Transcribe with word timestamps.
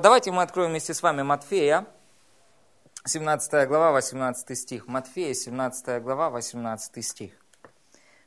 давайте 0.00 0.32
мы 0.32 0.42
откроем 0.42 0.70
вместе 0.70 0.94
с 0.94 1.02
вами 1.02 1.22
Матфея, 1.22 1.86
17 3.04 3.68
глава, 3.68 3.92
18 3.92 4.58
стих. 4.58 4.86
Матфея, 4.86 5.34
17 5.34 6.02
глава, 6.02 6.30
18 6.30 7.04
стих. 7.04 7.32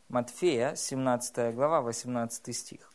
Матфея, 0.09 0.75
17 0.75 1.55
глава, 1.55 1.81
18 1.81 2.55
стих. 2.55 2.91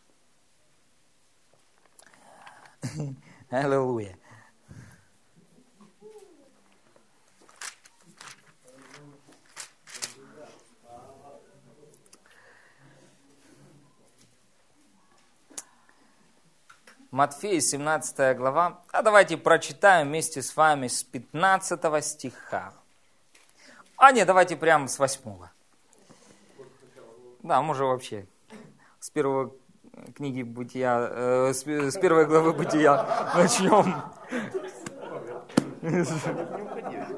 Аллилуйя. 3.51 4.17
Матфея, 17.11 17.61
17 17.61 18.37
глава. 18.37 18.83
А 18.93 19.01
давайте 19.01 19.39
прочитаем 19.39 20.09
вместе 20.09 20.43
с 20.43 20.55
вами 20.55 20.89
с 20.89 21.03
15 21.03 22.05
стиха. 22.05 22.75
А 23.97 24.13
нет, 24.13 24.27
давайте 24.27 24.57
прямо 24.57 24.89
с 24.89 24.99
8. 24.99 25.23
Да, 27.43 27.63
может 27.63 27.85
вообще 27.85 28.27
с 29.01 29.09
первого 29.09 29.55
книги 30.15 30.43
Бытия, 30.43 31.09
э, 31.11 31.53
с, 31.55 31.67
с 31.67 31.99
первой 31.99 32.27
главы 32.27 32.53
Бытия 32.53 33.07
начнем. 33.35 34.03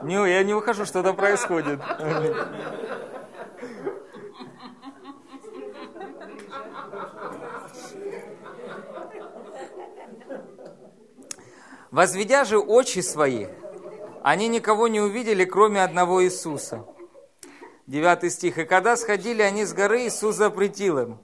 Не, 0.05 0.31
я 0.31 0.45
не 0.45 0.55
ухожу, 0.55 0.87
что-то 0.87 1.15
происходит. 1.15 1.81
Возведя 11.91 12.45
же 12.45 12.59
очи 12.59 13.01
свои, 13.01 13.47
они 14.23 14.49
никого 14.49 14.87
не 14.87 15.01
увидели, 15.01 15.45
кроме 15.45 15.83
одного 15.83 16.25
Иисуса. 16.25 16.87
Девятый 17.87 18.31
стих. 18.31 18.59
«И 18.59 18.65
когда 18.65 18.97
сходили 18.97 19.43
они 19.43 19.65
с 19.65 19.73
горы, 19.73 20.07
Иисус 20.07 20.37
запретил 20.37 20.99
им, 20.99 21.19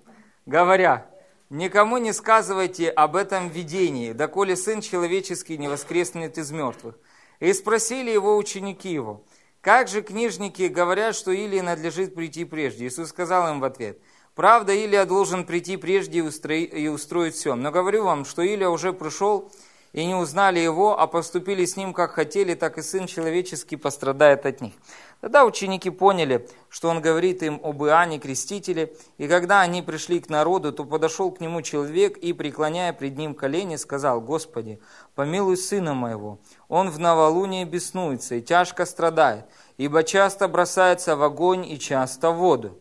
говоря, 0.45 1.09
никому 1.51 1.99
не 1.99 2.13
сказывайте 2.13 2.91
об 2.91 3.15
этом 3.15 3.49
видении, 3.49 4.13
доколе 4.13 4.57
Сын 4.57 4.81
Человеческий 4.81 5.57
не 5.59 5.69
воскреснет 5.69 6.39
из 6.39 6.51
мертвых». 6.51 6.97
И 7.39 7.53
спросили 7.53 8.11
его 8.11 8.37
ученики 8.37 8.91
его, 8.91 9.25
как 9.61 9.89
же 9.89 10.01
книжники 10.03 10.69
говорят, 10.69 11.15
что 11.15 11.33
Илии 11.33 11.61
надлежит 11.61 12.15
прийти 12.15 12.45
прежде? 12.45 12.87
Иисус 12.87 13.11
сказал 13.11 13.53
им 13.53 13.61
в 13.61 13.65
ответ, 13.65 14.01
правда, 14.35 14.73
Илия 14.73 15.05
должен 15.05 15.45
прийти 15.45 15.77
прежде 15.77 16.21
и 16.21 16.89
устроить 16.89 17.35
все. 17.35 17.55
Но 17.55 17.71
говорю 17.71 18.05
вам, 18.05 18.25
что 18.25 18.43
Илия 18.43 18.69
уже 18.69 18.93
пришел, 18.93 19.53
и 19.97 20.05
не 20.05 20.15
узнали 20.15 20.61
его, 20.61 21.01
а 21.01 21.07
поступили 21.07 21.65
с 21.65 21.75
ним, 21.75 21.95
как 21.95 22.13
хотели, 22.13 22.53
так 22.55 22.77
и 22.77 22.83
Сын 22.83 23.07
Человеческий 23.07 23.77
пострадает 23.77 24.45
от 24.45 24.61
них. 24.61 24.75
Тогда 25.23 25.47
ученики 25.47 25.89
поняли, 25.89 26.47
что 26.69 26.91
он 26.91 27.01
говорит 27.01 27.43
им 27.43 27.59
об 27.65 27.83
Иоанне 27.83 28.19
Крестителе, 28.19 28.93
и 29.17 29.27
когда 29.27 29.63
они 29.63 29.81
пришли 29.81 30.21
к 30.21 30.29
народу, 30.29 30.71
то 30.71 30.85
подошел 30.85 31.31
к 31.31 31.41
нему 31.41 31.63
человек 31.63 32.19
и, 32.19 32.35
преклоняя 32.35 32.93
пред 32.93 33.17
ним 33.17 33.35
колени, 33.35 33.77
сказал, 33.77 34.21
«Господи, 34.21 34.81
помилуй 35.15 35.57
сына 35.57 35.95
моего, 35.95 36.41
он 36.69 36.91
в 36.91 36.99
новолуние 36.99 37.65
беснуется 37.65 38.35
и 38.35 38.43
тяжко 38.43 38.85
страдает, 38.85 39.47
ибо 39.79 40.05
часто 40.05 40.47
бросается 40.47 41.17
в 41.17 41.23
огонь 41.23 41.67
и 41.67 41.79
часто 41.79 42.33
в 42.33 42.37
воду. 42.37 42.79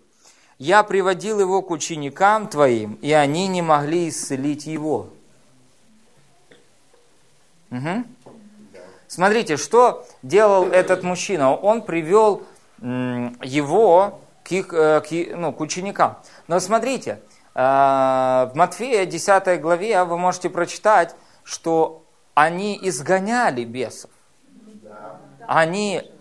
Я 0.58 0.84
приводил 0.84 1.40
его 1.40 1.62
к 1.62 1.72
ученикам 1.72 2.50
твоим, 2.50 3.00
и 3.02 3.14
они 3.14 3.48
не 3.48 3.62
могли 3.62 4.10
исцелить 4.10 4.66
его». 4.66 5.15
Угу. 7.72 8.04
Смотрите, 9.08 9.58
что 9.58 10.06
делал 10.24 10.66
этот 10.66 11.04
мужчина. 11.04 11.56
Он 11.56 11.82
привел 11.82 12.44
его 12.82 14.20
к, 14.44 14.52
их, 14.52 14.74
э, 14.74 15.02
к, 15.02 15.38
ну, 15.38 15.54
к 15.54 15.62
ученикам. 15.62 16.18
Но 16.48 16.60
смотрите, 16.60 17.22
э, 17.54 17.60
в 17.60 18.52
Матфея 18.56 19.06
10 19.06 19.62
главе 19.62 20.04
вы 20.04 20.18
можете 20.18 20.50
прочитать, 20.50 21.16
что 21.44 22.04
они 22.34 22.78
изгоняли 22.82 23.64
бесов. 23.64 24.12
Они 25.48 26.12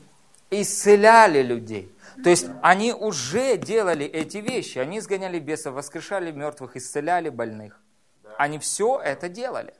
исцеляли 0.51 1.43
людей. 1.43 1.91
То 2.23 2.31
есть 2.31 2.47
они 2.63 2.93
уже 2.93 3.57
делали 3.57 4.07
эти 4.07 4.39
вещи. 4.39 4.79
Они 4.79 4.99
изгоняли 4.99 5.39
бесов, 5.39 5.75
воскрешали 5.75 6.31
мертвых, 6.31 6.77
исцеляли 6.77 7.29
больных. 7.29 7.81
Они 8.39 8.59
все 8.59 9.01
это 9.01 9.29
делали. 9.29 9.75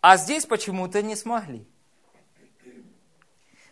А 0.00 0.16
здесь 0.16 0.46
почему-то 0.46 1.02
не 1.02 1.16
смогли. 1.16 1.66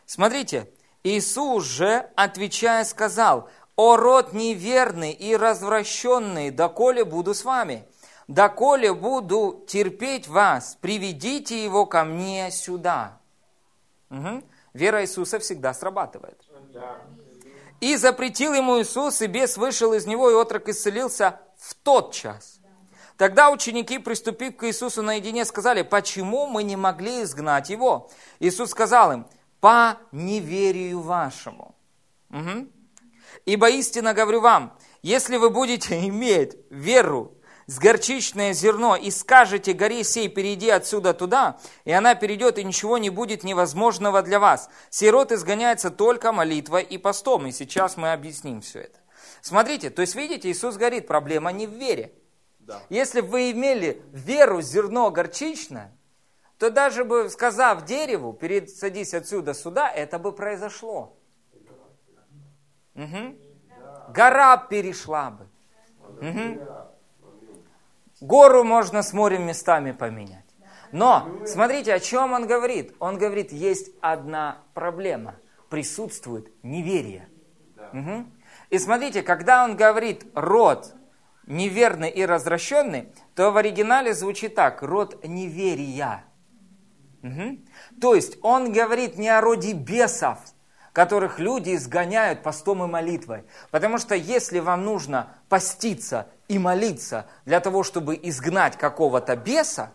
Смотрите, 0.06 0.70
Иисус 1.02 1.64
же, 1.64 2.08
отвечая, 2.16 2.84
сказал, 2.84 3.48
«О 3.76 3.96
род 3.96 4.32
неверный 4.32 5.12
и 5.12 5.36
развращенный, 5.36 6.50
доколе 6.50 7.04
буду 7.04 7.34
с 7.34 7.44
вами, 7.44 7.86
доколе 8.26 8.94
буду 8.94 9.64
терпеть 9.68 10.26
вас, 10.28 10.78
приведите 10.80 11.62
его 11.62 11.86
ко 11.86 12.04
мне 12.04 12.50
сюда». 12.50 13.20
Угу. 14.10 14.42
Вера 14.72 15.02
Иисуса 15.02 15.38
всегда 15.38 15.74
срабатывает. 15.74 16.40
И 17.80 17.96
запретил 17.96 18.54
ему 18.54 18.80
Иисус, 18.80 19.20
и 19.20 19.26
бес 19.26 19.56
вышел 19.56 19.92
из 19.92 20.06
него, 20.06 20.30
и 20.30 20.34
отрок 20.34 20.68
исцелился 20.68 21.40
в 21.58 21.74
тот 21.74 22.14
час. 22.14 22.55
Тогда 23.16 23.50
ученики, 23.50 23.98
приступив 23.98 24.56
к 24.56 24.64
Иисусу 24.66 25.02
наедине, 25.02 25.44
сказали, 25.44 25.82
почему 25.82 26.46
мы 26.46 26.62
не 26.62 26.76
могли 26.76 27.22
изгнать 27.22 27.70
его? 27.70 28.10
Иисус 28.40 28.70
сказал 28.70 29.12
им, 29.12 29.26
по 29.60 29.98
неверию 30.12 31.00
вашему. 31.00 31.74
Угу. 32.30 32.68
Ибо 33.46 33.70
истинно 33.70 34.12
говорю 34.12 34.40
вам, 34.40 34.76
если 35.02 35.38
вы 35.38 35.50
будете 35.50 35.98
иметь 36.08 36.56
веру 36.68 37.32
с 37.66 37.78
горчичное 37.78 38.52
зерно 38.52 38.96
и 38.96 39.10
скажете 39.10 39.72
горе 39.72 40.04
сей, 40.04 40.28
перейди 40.28 40.68
отсюда 40.68 41.14
туда, 41.14 41.58
и 41.84 41.92
она 41.92 42.14
перейдет, 42.14 42.58
и 42.58 42.64
ничего 42.64 42.98
не 42.98 43.10
будет 43.10 43.44
невозможного 43.44 44.22
для 44.22 44.38
вас. 44.38 44.68
Сирот 44.90 45.32
изгоняется 45.32 45.90
только 45.90 46.32
молитвой 46.32 46.82
и 46.82 46.98
постом, 46.98 47.46
и 47.46 47.52
сейчас 47.52 47.96
мы 47.96 48.12
объясним 48.12 48.60
все 48.60 48.80
это. 48.80 48.98
Смотрите, 49.40 49.90
то 49.90 50.02
есть 50.02 50.14
видите, 50.14 50.50
Иисус 50.50 50.76
говорит, 50.76 51.06
проблема 51.06 51.50
не 51.50 51.66
в 51.66 51.72
вере. 51.72 52.12
Да. 52.66 52.82
Если 52.88 53.20
бы 53.20 53.28
вы 53.28 53.50
имели 53.52 54.02
веру 54.12 54.60
зерно 54.60 55.10
горчичное, 55.12 55.96
то 56.58 56.70
даже 56.70 57.04
бы 57.04 57.30
сказав 57.30 57.84
дереву, 57.84 58.32
пересадись 58.32 59.14
отсюда 59.14 59.54
сюда, 59.54 59.88
это 59.88 60.18
бы 60.18 60.32
произошло. 60.32 61.16
Угу. 62.96 63.36
Гора 64.08 64.56
перешла 64.56 65.30
бы. 65.30 65.48
Угу. 66.26 66.66
Гору 68.22 68.64
можно 68.64 69.02
с 69.02 69.12
морем 69.12 69.46
местами 69.46 69.92
поменять. 69.92 70.44
Но 70.90 71.28
смотрите, 71.44 71.94
о 71.94 72.00
чем 72.00 72.32
он 72.32 72.46
говорит. 72.46 72.96
Он 72.98 73.18
говорит, 73.18 73.52
есть 73.52 73.90
одна 74.00 74.62
проблема. 74.74 75.36
Присутствует 75.68 76.50
неверие. 76.64 77.28
Угу. 77.92 78.26
И 78.70 78.78
смотрите, 78.78 79.22
когда 79.22 79.62
он 79.62 79.76
говорит 79.76 80.26
род 80.34 80.95
неверный 81.46 82.10
и 82.10 82.24
развращенный, 82.24 83.12
то 83.34 83.50
в 83.50 83.56
оригинале 83.56 84.14
звучит 84.14 84.54
так, 84.54 84.82
род 84.82 85.24
неверия. 85.24 86.24
Угу. 87.22 87.58
То 88.00 88.14
есть 88.14 88.38
он 88.42 88.72
говорит 88.72 89.16
не 89.16 89.28
о 89.28 89.40
роде 89.40 89.72
бесов, 89.72 90.38
которых 90.92 91.38
люди 91.38 91.74
изгоняют 91.74 92.42
постом 92.42 92.82
и 92.84 92.86
молитвой. 92.86 93.44
Потому 93.70 93.98
что 93.98 94.14
если 94.14 94.60
вам 94.60 94.84
нужно 94.84 95.34
поститься 95.48 96.28
и 96.48 96.58
молиться 96.58 97.26
для 97.44 97.60
того, 97.60 97.82
чтобы 97.82 98.18
изгнать 98.22 98.76
какого-то 98.76 99.36
беса, 99.36 99.92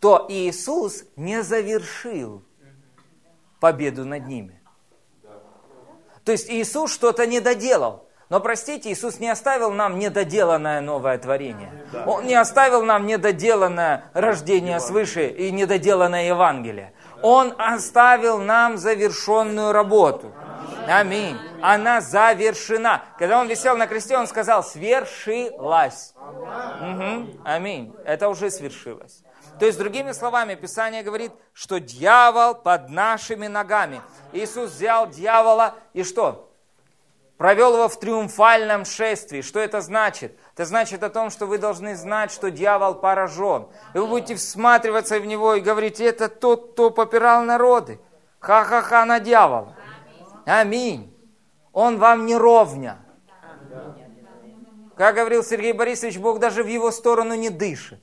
то 0.00 0.26
Иисус 0.28 1.04
не 1.16 1.42
завершил 1.42 2.42
победу 3.60 4.04
над 4.04 4.26
ними. 4.26 4.60
То 6.24 6.32
есть 6.32 6.50
Иисус 6.50 6.92
что-то 6.92 7.26
не 7.26 7.40
доделал. 7.40 8.07
Но 8.28 8.40
простите, 8.40 8.90
Иисус 8.90 9.20
не 9.20 9.28
оставил 9.30 9.70
нам 9.70 9.98
недоделанное 9.98 10.80
новое 10.82 11.16
творение. 11.18 11.72
Он 12.06 12.26
не 12.26 12.34
оставил 12.34 12.84
нам 12.84 13.06
недоделанное 13.06 14.10
рождение 14.12 14.80
свыше 14.80 15.28
и 15.28 15.50
недоделанное 15.50 16.28
Евангелие. 16.28 16.92
Он 17.22 17.54
оставил 17.58 18.38
нам 18.38 18.76
завершенную 18.76 19.72
работу. 19.72 20.32
Аминь. 20.86 21.38
Она 21.62 22.00
завершена. 22.00 23.02
Когда 23.18 23.40
он 23.40 23.48
висел 23.48 23.76
на 23.76 23.86
кресте, 23.86 24.16
он 24.16 24.26
сказал, 24.26 24.62
свершилась. 24.62 26.14
Угу. 26.16 27.40
Аминь. 27.44 27.94
Это 28.04 28.28
уже 28.28 28.50
свершилось. 28.50 29.22
То 29.58 29.66
есть, 29.66 29.78
другими 29.78 30.12
словами, 30.12 30.54
Писание 30.54 31.02
говорит, 31.02 31.32
что 31.52 31.80
дьявол 31.80 32.54
под 32.54 32.90
нашими 32.90 33.48
ногами. 33.48 34.00
Иисус 34.32 34.70
взял 34.70 35.08
дьявола 35.08 35.74
и 35.94 36.04
что? 36.04 36.47
Провел 37.38 37.74
его 37.74 37.88
в 37.88 37.98
триумфальном 37.98 38.84
шествии. 38.84 39.40
Что 39.40 39.60
это 39.60 39.80
значит? 39.80 40.36
Это 40.54 40.66
значит 40.66 41.02
о 41.02 41.08
том, 41.08 41.30
что 41.30 41.46
вы 41.46 41.56
должны 41.56 41.96
знать, 41.96 42.30
что 42.32 42.50
дьявол 42.50 42.96
поражен. 42.96 43.68
И 43.94 43.98
вы 43.98 44.06
будете 44.06 44.34
всматриваться 44.34 45.18
в 45.18 45.24
него 45.24 45.54
и 45.54 45.60
говорить, 45.60 46.00
это 46.00 46.28
тот, 46.28 46.72
кто 46.72 46.90
попирал 46.90 47.44
народы. 47.44 48.00
Ха-ха-ха 48.40 49.06
на 49.06 49.20
дьявола. 49.20 49.74
Аминь. 50.44 51.14
Он 51.72 51.98
вам 51.98 52.26
не 52.26 52.36
ровня. 52.36 52.98
Как 54.96 55.14
говорил 55.14 55.44
Сергей 55.44 55.72
Борисович, 55.72 56.18
Бог 56.18 56.40
даже 56.40 56.64
в 56.64 56.66
его 56.66 56.90
сторону 56.90 57.34
не 57.34 57.50
дышит. 57.50 58.00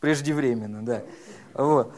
Преждевременно, 0.00 0.84
да. 0.84 1.02
Вот. 1.54 1.92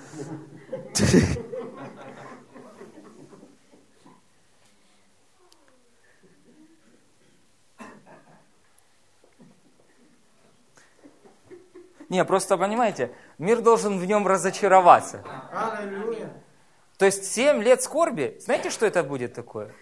Не, 12.10 12.24
просто 12.24 12.58
понимаете, 12.58 13.12
мир 13.38 13.60
должен 13.62 13.98
в 14.00 14.04
нем 14.04 14.26
разочароваться. 14.26 15.22
То 16.98 17.06
есть 17.06 17.24
7 17.32 17.62
лет 17.62 17.82
скорби, 17.82 18.36
знаете, 18.40 18.68
что 18.68 18.84
это 18.84 19.04
будет 19.04 19.32
такое? 19.32 19.72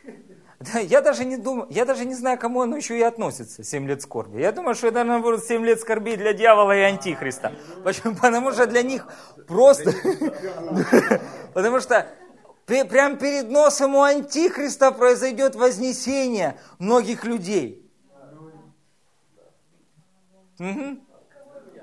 Я 0.82 1.00
даже 1.00 1.24
не 1.24 1.38
думаю, 1.38 1.66
я 1.70 1.86
даже 1.86 2.04
не 2.04 2.14
знаю, 2.14 2.38
кому 2.38 2.60
оно 2.60 2.76
еще 2.76 2.98
и 2.98 3.02
относится, 3.02 3.64
7 3.64 3.88
лет 3.88 4.02
скорби. 4.02 4.40
Я 4.40 4.52
думаю, 4.52 4.74
что 4.74 4.88
это, 4.88 4.98
наверное, 5.04 5.22
будет 5.22 5.44
7 5.44 5.64
лет 5.64 5.80
скорби 5.80 6.16
для 6.16 6.34
дьявола 6.34 6.76
и 6.76 6.80
антихриста. 6.80 7.54
Почему? 7.82 8.14
Потому 8.14 8.52
что 8.52 8.66
для 8.66 8.82
них 8.82 9.06
просто... 9.46 9.92
Потому 11.54 11.80
что 11.80 12.06
прямо 12.66 13.16
перед 13.16 13.50
носом 13.50 13.94
у 13.94 14.02
антихриста 14.02 14.92
произойдет 14.92 15.54
вознесение 15.54 16.58
многих 16.78 17.24
людей. 17.24 17.90
Угу. 20.58 21.07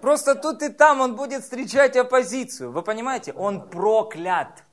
Просто 0.06 0.36
тут 0.36 0.62
и 0.62 0.70
там 0.70 1.02
он 1.02 1.16
будет 1.16 1.42
встречать 1.42 1.98
оппозицию. 1.98 2.72
Вы 2.72 2.84
понимаете? 2.84 3.34
Он 3.34 3.68
проклят. 3.68 4.64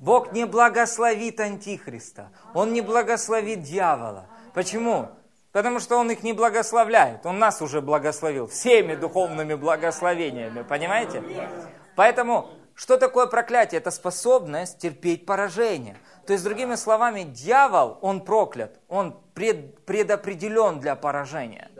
Бог 0.00 0.32
не 0.32 0.46
благословит 0.46 1.40
Антихриста. 1.40 2.30
Он 2.54 2.72
не 2.72 2.80
благословит 2.80 3.60
дьявола. 3.60 4.28
Почему? 4.54 5.10
Потому 5.52 5.78
что 5.78 5.98
Он 5.98 6.10
их 6.10 6.22
не 6.22 6.32
благословляет. 6.32 7.26
Он 7.26 7.38
нас 7.38 7.60
уже 7.60 7.82
благословил 7.82 8.46
всеми 8.46 8.94
духовными 8.94 9.56
благословениями. 9.56 10.62
Понимаете? 10.62 11.22
Поэтому, 11.94 12.48
что 12.74 12.96
такое 12.96 13.26
проклятие? 13.26 13.78
Это 13.78 13.90
способность 13.90 14.78
терпеть 14.78 15.26
поражение. 15.26 15.98
То 16.26 16.32
есть, 16.32 16.44
другими 16.44 16.76
словами, 16.76 17.24
дьявол, 17.24 17.98
он 18.00 18.24
проклят. 18.24 18.80
Он 18.88 19.20
пред, 19.34 19.84
предопределен 19.84 20.80
для 20.80 20.96
поражения. 20.96 21.70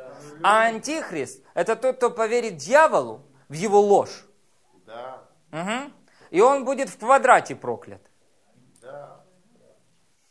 А 0.43 0.67
антихрист– 0.67 1.43
это 1.55 1.77
тот, 1.77 1.97
кто 1.97 2.11
поверит 2.11 2.57
дьяволу 2.57 3.27
в 3.49 3.53
его 3.53 3.81
ложь. 3.81 4.25
Да. 4.87 5.23
Угу. 5.53 5.93
И 6.31 6.41
он 6.41 6.65
будет 6.65 6.89
в 6.89 6.99
квадрате 6.99 7.55
проклят. 7.55 8.03
Да. 8.81 9.21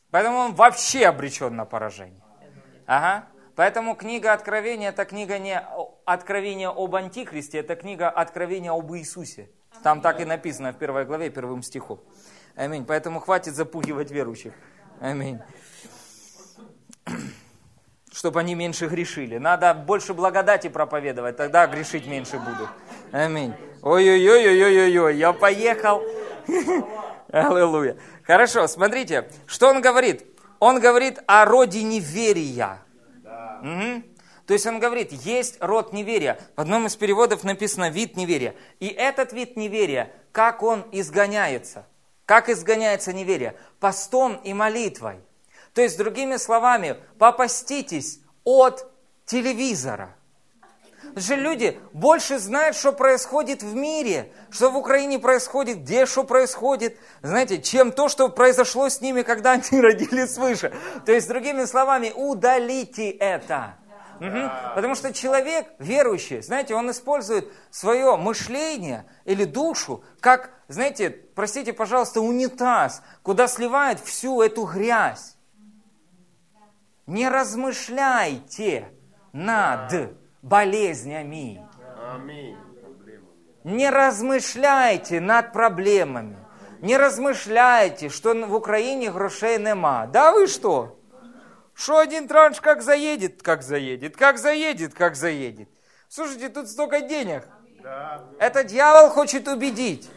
Поэтому 0.10 0.38
он 0.38 0.54
вообще 0.54 1.08
обречен 1.08 1.56
на 1.56 1.66
поражение. 1.66 2.22
Ага. 2.86 3.28
Поэтому 3.56 3.96
книга 3.96 4.34
Откровения– 4.34 4.90
это 4.92 5.06
книга 5.06 5.38
не 5.38 5.60
Откровения 6.06 6.70
об 6.70 6.96
Антихристе, 6.96 7.60
это 7.60 7.76
книга 7.76 8.10
Откровения 8.10 8.72
об 8.72 8.92
Иисусе. 8.94 9.50
Там 9.84 10.02
так 10.02 10.20
и 10.20 10.26
написано 10.26 10.74
в 10.74 10.78
первой 10.78 11.06
главе, 11.06 11.30
первым 11.30 11.62
стихом. 11.64 12.00
Аминь. 12.56 12.86
Поэтому 12.86 13.20
хватит 13.20 13.56
запугивать 13.56 14.12
верующих. 14.12 14.54
Аминь 15.00 15.40
чтобы 18.12 18.40
они 18.42 18.56
меньше 18.56 18.88
грешили. 18.88 19.38
Надо 19.38 19.74
больше 19.74 20.14
благодати 20.14 20.68
проповедовать, 20.68 21.38
тогда 21.38 21.68
грешить 21.68 22.06
меньше 22.06 22.38
будут. 22.38 22.70
Аминь. 23.12 23.54
Ой-ой-ой-ой-ой-ой, 23.82 25.16
я 25.18 25.34
поехал. 25.34 26.04
Аллилуйя. 27.32 27.98
Хорошо, 28.24 28.68
смотрите, 28.68 29.30
что 29.48 29.70
он 29.70 29.82
говорит? 29.82 30.26
Он 30.60 30.80
говорит 30.80 31.20
о 31.26 31.46
роде 31.46 31.82
неверия. 31.84 32.80
Угу. 33.62 34.04
То 34.46 34.54
есть 34.54 34.68
он 34.68 34.80
говорит, 34.80 35.12
есть 35.12 35.58
род 35.62 35.94
неверия. 35.94 36.40
В 36.56 36.62
одном 36.62 36.88
из 36.88 36.96
переводов 36.96 37.44
написано 37.44 37.90
вид 37.90 38.18
неверия. 38.18 38.56
И 38.80 38.88
этот 38.88 39.32
вид 39.32 39.56
неверия, 39.56 40.12
как 40.32 40.62
он 40.62 40.86
изгоняется? 40.92 41.86
Как 42.26 42.50
изгоняется 42.50 43.14
неверие? 43.14 43.56
Постом 43.80 44.36
и 44.44 44.54
молитвой. 44.54 45.22
То 45.74 45.82
есть, 45.82 45.98
другими 45.98 46.38
словами, 46.38 46.98
попаститесь 47.18 48.20
от 48.44 48.92
телевизора. 49.26 50.16
Же 51.16 51.36
люди 51.36 51.80
больше 51.94 52.40
знают, 52.40 52.76
что 52.76 52.94
происходит 52.94 53.64
в 53.64 53.76
мире, 53.76 54.32
что 54.50 54.70
в 54.70 54.78
Украине 54.78 55.20
происходит, 55.20 55.80
где 55.80 56.06
что 56.06 56.24
происходит, 56.24 56.98
знаете, 57.22 57.62
чем 57.62 57.92
то, 57.92 58.08
что 58.08 58.30
произошло 58.30 58.88
с 58.88 59.02
ними, 59.02 59.24
когда 59.24 59.52
они 59.72 59.82
родились 59.82 60.34
свыше. 60.34 60.74
То 61.06 61.12
есть, 61.12 61.28
другими 61.28 61.66
словами, 61.66 62.14
удалите 62.16 63.10
это. 63.10 63.76
Угу. 64.22 64.52
Потому 64.76 64.94
что 64.94 65.12
человек 65.12 65.68
верующий, 65.80 66.42
знаете, 66.44 66.76
он 66.76 66.92
использует 66.92 67.52
свое 67.72 68.16
мышление 68.18 69.06
или 69.26 69.46
душу 69.46 70.04
как, 70.20 70.52
знаете, 70.68 71.10
простите, 71.10 71.74
пожалуйста, 71.74 72.22
унитаз, 72.22 73.02
куда 73.24 73.48
сливает 73.48 74.00
всю 74.00 74.44
эту 74.44 74.66
грязь. 74.66 75.36
Не 77.12 77.28
размышляйте 77.28 78.88
над 79.34 80.16
болезнями. 80.42 81.62
Не 83.66 83.90
размышляйте 83.90 85.20
над 85.20 85.52
проблемами. 85.52 86.38
Не 86.80 86.96
размышляйте, 86.96 88.08
что 88.08 88.34
в 88.34 88.56
Украине 88.56 89.12
грошей 89.12 89.60
нема. 89.60 90.08
Да 90.08 90.32
вы 90.32 90.48
что? 90.48 91.02
Что 91.74 92.00
один 92.00 92.30
транш 92.30 92.62
как 92.62 92.82
заедет, 92.82 93.44
как 93.44 93.62
заедет, 93.62 94.16
как 94.16 94.38
заедет, 94.38 94.94
как 94.94 95.18
заедет. 95.18 95.68
Слушайте, 96.08 96.48
тут 96.48 96.70
столько 96.70 97.02
денег. 97.02 97.46
Это 98.40 98.64
дьявол 98.64 99.10
хочет 99.10 99.50
убедить, 99.50 100.10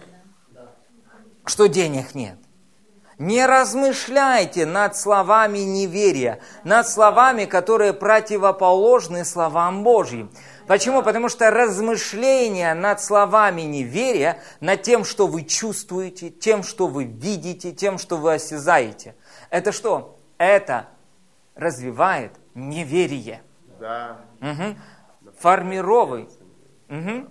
что 1.44 1.66
денег 1.66 2.14
нет. 2.14 2.38
Не 3.18 3.46
размышляйте 3.46 4.66
над 4.66 4.96
словами 4.96 5.58
неверия, 5.58 6.40
над 6.64 6.88
словами, 6.88 7.44
которые 7.44 7.92
противоположны 7.92 9.24
словам 9.24 9.84
Божьим. 9.84 10.30
Почему? 10.66 11.02
Потому 11.02 11.28
что 11.28 11.50
размышления 11.50 12.74
над 12.74 13.00
словами 13.00 13.62
неверия, 13.62 14.38
над 14.60 14.82
тем, 14.82 15.04
что 15.04 15.26
вы 15.26 15.42
чувствуете, 15.42 16.30
тем, 16.30 16.62
что 16.62 16.86
вы 16.86 17.04
видите, 17.04 17.72
тем, 17.72 17.98
что 17.98 18.16
вы 18.16 18.34
осязаете, 18.34 19.14
это 19.50 19.72
что? 19.72 20.18
Это 20.38 20.88
развивает 21.54 22.32
неверие. 22.54 23.42
Да. 23.78 24.20
Угу. 24.40 25.32
Формировый. 25.38 26.28
Угу. 26.88 27.28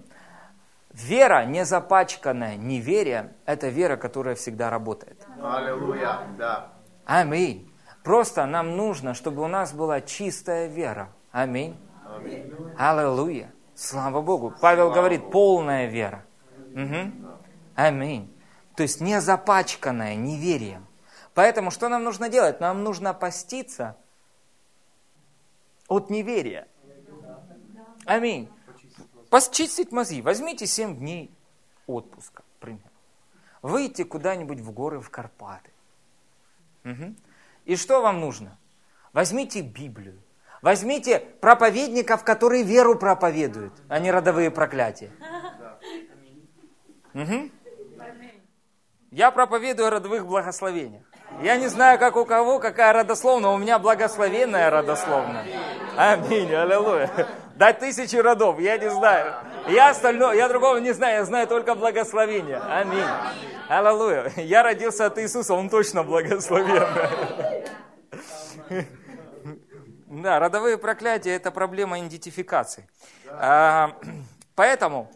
Вера, 0.94 1.46
не 1.46 1.66
запачканная 1.66 2.56
неверием, 2.56 3.32
это 3.46 3.70
вера, 3.70 3.98
которая 3.98 4.36
всегда 4.36 4.70
работает. 4.70 5.26
Аллилуйя, 5.42 6.20
да. 6.38 6.70
Аминь. 7.06 7.72
Просто 8.04 8.46
нам 8.46 8.78
нужно, 8.78 9.14
чтобы 9.14 9.42
у 9.42 9.48
нас 9.48 9.74
была 9.74 10.02
чистая 10.02 10.68
вера. 10.68 11.10
Аминь. 11.32 11.76
Аминь. 12.06 12.54
Аллилуйя. 12.78 13.52
Слава 13.76 14.22
Богу. 14.22 14.54
Павел 14.62 14.86
Слава 14.86 14.96
говорит, 14.96 15.22
Богу. 15.22 15.32
полная 15.32 15.88
вера. 15.88 16.24
Угу. 16.74 17.12
Аминь. 17.76 18.32
То 18.76 18.84
есть 18.84 19.02
не 19.02 19.20
запачканная 19.20 20.16
неверием. 20.16 20.86
Поэтому 21.34 21.72
что 21.72 21.90
нам 21.90 22.04
нужно 22.04 22.30
делать? 22.30 22.60
Нам 22.60 22.84
нужно 22.84 23.16
поститься 23.16 23.98
от 25.88 26.12
неверия. 26.12 26.68
Аминь. 28.06 28.50
Почистить 29.34 29.92
мозги. 29.92 30.22
Возьмите 30.22 30.68
7 30.68 30.96
дней 30.96 31.32
отпуска, 31.88 32.44
примерно. 32.60 32.92
Выйти 33.64 34.04
куда-нибудь 34.04 34.60
в 34.60 34.70
горы, 34.70 35.00
в 35.00 35.10
Карпаты. 35.10 35.72
Угу. 36.86 37.16
И 37.66 37.76
что 37.76 38.04
вам 38.04 38.20
нужно? 38.20 38.60
Возьмите 39.12 39.62
Библию. 39.62 40.22
Возьмите 40.62 41.18
проповедников, 41.18 42.24
которые 42.24 42.62
веру 42.62 42.96
проповедуют, 42.96 43.74
а 43.90 43.98
не 43.98 44.12
родовые 44.12 44.52
проклятия. 44.52 45.10
Угу. 47.16 47.50
Я 49.10 49.32
проповедую 49.32 49.88
о 49.88 49.90
родовых 49.90 50.28
благословениях. 50.28 51.06
Я 51.42 51.58
не 51.58 51.70
знаю, 51.70 51.98
как 51.98 52.18
у 52.18 52.26
кого, 52.26 52.60
какая 52.60 52.94
родословная, 52.94 53.50
у 53.50 53.58
меня 53.58 53.80
благословенная 53.80 54.70
родословная. 54.70 55.48
Аминь, 55.98 56.54
аллилуйя. 56.54 57.10
Дать 57.56 57.80
тысячи 57.80 58.16
родов, 58.16 58.60
я 58.60 58.78
не 58.78 58.90
знаю. 58.90 59.36
Я 59.68 59.90
остальное, 59.92 60.36
я 60.36 60.48
другого 60.50 60.78
не 60.78 60.92
знаю, 60.92 61.18
я 61.18 61.26
знаю 61.26 61.48
только 61.48 61.76
благословение. 61.76 62.58
Аминь. 62.58 63.06
Аллилуйя. 63.70 64.32
Я 64.38 64.64
родился 64.64 65.06
от 65.06 65.20
Иисуса, 65.20 65.54
Он 65.54 65.70
точно 65.70 66.04
благословенный. 66.04 66.88
Да, 70.08 70.40
родовые 70.40 70.78
проклятия– 70.78 71.32
это 71.36 71.52
проблема 71.52 72.00
идентификации. 72.00 72.88
А, 73.30 73.98
поэтому, 74.56 75.12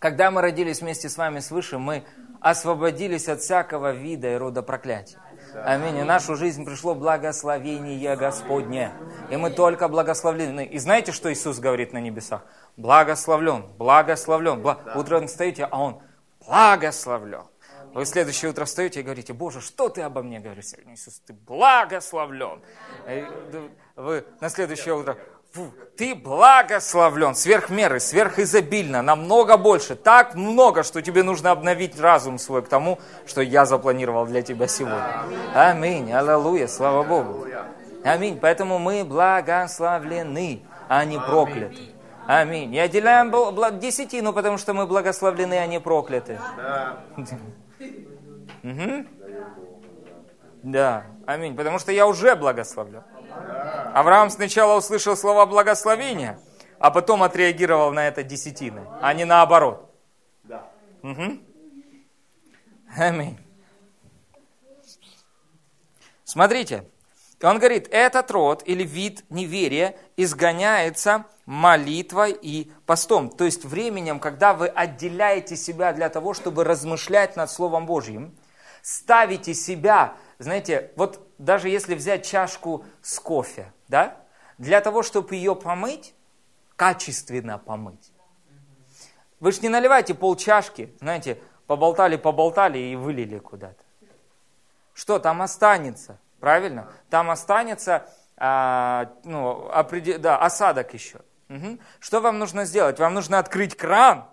когда 0.00 0.32
мы 0.32 0.42
родились 0.42 0.80
вместе 0.80 1.08
с 1.08 1.16
вами 1.16 1.38
свыше, 1.38 1.78
мы 1.78 2.04
освободились 2.40 3.28
от 3.28 3.40
всякого 3.40 3.92
вида 3.92 4.32
и 4.32 4.36
рода 4.36 4.62
проклятий. 4.62 5.16
Аминь. 5.54 5.98
И 5.98 6.02
нашу 6.02 6.36
жизнь 6.36 6.64
пришло 6.64 6.94
благословение 6.94 8.16
Господне. 8.16 8.92
И 9.30 9.36
мы 9.36 9.50
только 9.50 9.88
благословлены. 9.88 10.64
И 10.64 10.78
знаете, 10.78 11.12
что 11.12 11.32
Иисус 11.32 11.58
говорит 11.58 11.92
на 11.92 11.98
небесах? 11.98 12.42
Благословлен, 12.76 13.66
благословлен. 13.78 14.62
Бла... 14.62 14.78
Утром 14.94 15.26
встаете, 15.26 15.68
а 15.70 15.78
Он 15.78 16.02
благословлен. 16.46 17.44
Вы 17.92 18.04
следующее 18.04 18.50
утро 18.52 18.64
встаете 18.64 19.00
и 19.00 19.02
говорите, 19.02 19.32
Боже, 19.32 19.60
что 19.60 19.88
ты 19.88 20.02
обо 20.02 20.22
мне 20.22 20.38
говоришь 20.38 20.66
Иисус? 20.86 21.20
Ты 21.26 21.32
благословлен. 21.32 22.62
Вы 23.96 24.24
на 24.40 24.48
следующее 24.48 24.94
утро, 24.94 25.18
ты 25.96 26.14
благословлен, 26.14 27.34
сверх 27.34 27.70
меры, 27.70 28.00
сверхизобильно, 28.00 29.02
намного 29.02 29.56
больше, 29.56 29.96
так 29.96 30.34
много, 30.34 30.82
что 30.82 31.02
тебе 31.02 31.22
нужно 31.22 31.50
обновить 31.50 32.00
разум 32.00 32.38
свой 32.38 32.62
к 32.62 32.68
тому, 32.68 32.98
что 33.26 33.40
я 33.42 33.66
запланировал 33.66 34.26
для 34.26 34.42
тебя 34.42 34.68
сегодня. 34.68 35.24
Аминь, 35.54 36.12
аллилуйя, 36.12 36.68
слава 36.68 37.02
Богу. 37.02 37.46
Аминь, 38.04 38.38
поэтому 38.40 38.78
мы 38.78 39.04
благословлены, 39.04 40.62
а 40.88 41.04
не 41.04 41.18
прокляты. 41.18 41.90
Аминь. 42.26 42.74
И 42.74 42.78
отделяем 42.78 43.30
десятину, 43.80 44.32
потому 44.32 44.56
что 44.56 44.72
мы 44.72 44.86
благословлены, 44.86 45.54
а 45.54 45.66
не 45.66 45.80
прокляты. 45.80 46.38
Да. 46.56 47.00
Да, 50.62 51.04
аминь. 51.26 51.56
Потому 51.56 51.78
что 51.78 51.90
я 51.90 52.06
уже 52.06 52.36
благословлен. 52.36 53.02
Авраам 53.94 54.30
сначала 54.30 54.78
услышал 54.78 55.16
слова 55.16 55.46
благословения, 55.46 56.38
а 56.78 56.90
потом 56.90 57.22
отреагировал 57.22 57.92
на 57.92 58.06
это 58.08 58.22
десятиной, 58.22 58.84
а 59.00 59.12
не 59.14 59.24
наоборот. 59.24 59.90
Да. 60.44 60.68
Угу. 61.02 61.38
Аминь. 62.96 63.38
Смотрите, 66.24 66.84
он 67.42 67.58
говорит, 67.58 67.88
этот 67.90 68.30
род 68.30 68.62
или 68.66 68.84
вид 68.84 69.24
неверия 69.30 69.96
изгоняется 70.16 71.24
молитвой 71.46 72.32
и 72.40 72.70
постом. 72.86 73.30
То 73.30 73.44
есть 73.44 73.64
временем, 73.64 74.20
когда 74.20 74.54
вы 74.54 74.68
отделяете 74.68 75.56
себя 75.56 75.92
для 75.92 76.08
того, 76.08 76.34
чтобы 76.34 76.64
размышлять 76.64 77.34
над 77.36 77.50
Словом 77.50 77.86
Божьим, 77.86 78.36
ставите 78.82 79.54
себя, 79.54 80.14
знаете, 80.38 80.92
вот 80.96 81.26
даже 81.40 81.70
если 81.70 81.94
взять 81.94 82.26
чашку 82.26 82.84
с 83.00 83.18
кофе, 83.18 83.72
да, 83.88 84.16
для 84.58 84.80
того, 84.80 85.02
чтобы 85.02 85.34
ее 85.34 85.56
помыть, 85.56 86.14
качественно 86.76 87.58
помыть. 87.58 88.12
Вы 89.40 89.52
же 89.52 89.62
не 89.62 89.70
наливаете 89.70 90.14
пол 90.14 90.36
чашки, 90.36 90.94
знаете, 91.00 91.40
поболтали, 91.66 92.16
поболтали 92.16 92.78
и 92.78 92.94
вылили 92.94 93.38
куда-то. 93.38 93.82
Что 94.92 95.18
там 95.18 95.40
останется? 95.40 96.18
Правильно? 96.40 96.92
Там 97.08 97.30
останется 97.30 98.06
а, 98.36 99.10
ну, 99.24 99.68
определ... 99.70 100.18
да, 100.18 100.36
осадок 100.36 100.92
еще. 100.92 101.20
Угу. 101.48 101.78
Что 102.00 102.20
вам 102.20 102.38
нужно 102.38 102.66
сделать? 102.66 102.98
Вам 102.98 103.14
нужно 103.14 103.38
открыть 103.38 103.76
кран 103.76 104.26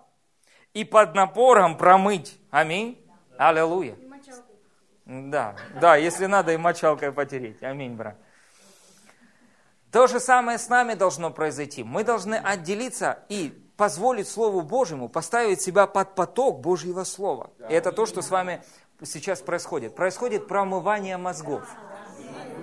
и 0.74 0.84
под 0.84 1.14
напором 1.14 1.78
промыть. 1.78 2.38
Аминь. 2.50 3.02
Аллилуйя. 3.38 3.96
Да, 5.08 5.56
да, 5.80 5.96
если 5.96 6.26
надо, 6.26 6.52
и 6.52 6.58
мочалкой 6.58 7.12
потереть. 7.12 7.62
Аминь, 7.62 7.94
брат. 7.94 8.16
То 9.90 10.06
же 10.06 10.20
самое 10.20 10.58
с 10.58 10.68
нами 10.68 10.92
должно 10.92 11.30
произойти. 11.30 11.82
Мы 11.82 12.04
должны 12.04 12.34
отделиться 12.34 13.20
и 13.30 13.58
позволить 13.78 14.28
Слову 14.28 14.60
Божьему 14.60 15.08
поставить 15.08 15.62
себя 15.62 15.86
под 15.86 16.14
поток 16.14 16.60
Божьего 16.60 17.04
Слова. 17.04 17.50
И 17.70 17.72
это 17.72 17.90
то, 17.90 18.04
что 18.04 18.20
с 18.20 18.28
вами 18.28 18.62
сейчас 19.02 19.40
происходит. 19.40 19.94
Происходит 19.94 20.46
промывание 20.46 21.16
мозгов. 21.16 21.66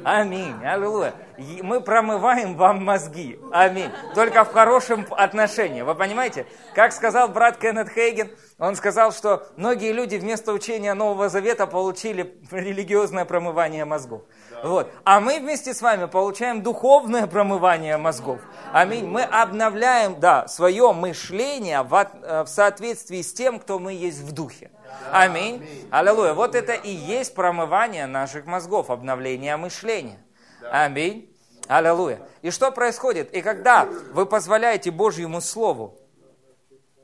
Аминь. 0.06 0.64
Аллилуйя. 0.64 1.16
Мы 1.64 1.82
промываем 1.82 2.56
вам 2.56 2.86
мозги. 2.86 3.40
Аминь. 3.52 3.90
Только 4.14 4.46
в 4.46 4.54
хорошем 4.54 5.08
отношении. 5.10 5.82
Вы 5.82 5.96
понимаете? 5.96 6.46
Как 6.76 6.94
сказал 6.94 7.28
брат 7.30 7.58
Кеннет 7.58 7.90
Хейген, 7.90 8.30
он 8.60 8.76
сказал, 8.76 9.12
что 9.12 9.48
многие 9.58 9.94
люди 9.94 10.16
вместо 10.18 10.54
учения 10.54 10.94
Нового 10.94 11.28
Завета 11.28 11.66
получили 11.66 12.40
религиозное 12.52 13.26
промывание 13.26 13.84
мозгов. 13.84 14.22
Вот. 14.66 14.92
А 15.04 15.20
мы 15.20 15.40
вместе 15.40 15.74
с 15.76 15.82
вами 15.82 16.06
получаем 16.06 16.64
духовное 16.64 17.28
промывание 17.28 17.98
мозгов. 17.98 18.42
Аминь. 18.74 19.06
Мы 19.06 19.22
обновляем 19.22 20.20
да, 20.20 20.48
свое 20.48 20.92
мышление 20.92 21.84
в, 21.84 21.94
э, 21.94 22.44
в 22.44 22.48
соответствии 22.48 23.22
с 23.22 23.32
тем, 23.32 23.60
кто 23.60 23.78
мы 23.78 23.94
есть 23.94 24.22
в 24.22 24.32
духе. 24.32 24.72
Аминь. 25.12 25.64
Аллилуйя. 25.92 26.34
Вот 26.34 26.56
это 26.56 26.74
и 26.74 26.90
есть 26.90 27.36
промывание 27.36 28.08
наших 28.08 28.48
мозгов, 28.48 28.90
обновление 28.90 29.56
мышления. 29.56 30.18
Аминь. 30.72 31.32
Аллилуйя. 31.68 32.20
И 32.42 32.50
что 32.50 32.72
происходит? 32.72 33.32
И 33.34 33.44
когда 33.44 33.88
вы 34.14 34.26
позволяете 34.26 34.90
Божьему 34.90 35.42
Слову 35.42 36.00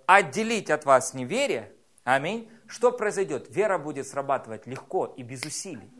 отделить 0.07 0.71
от 0.71 0.85
вас 0.85 1.13
неверие, 1.13 1.71
аминь, 2.05 2.49
что 2.67 2.91
произойдет? 2.91 3.47
Вера 3.49 3.77
будет 3.77 4.07
срабатывать 4.07 4.65
легко 4.65 5.13
и 5.15 5.21
без 5.21 5.43
усилий. 5.43 5.91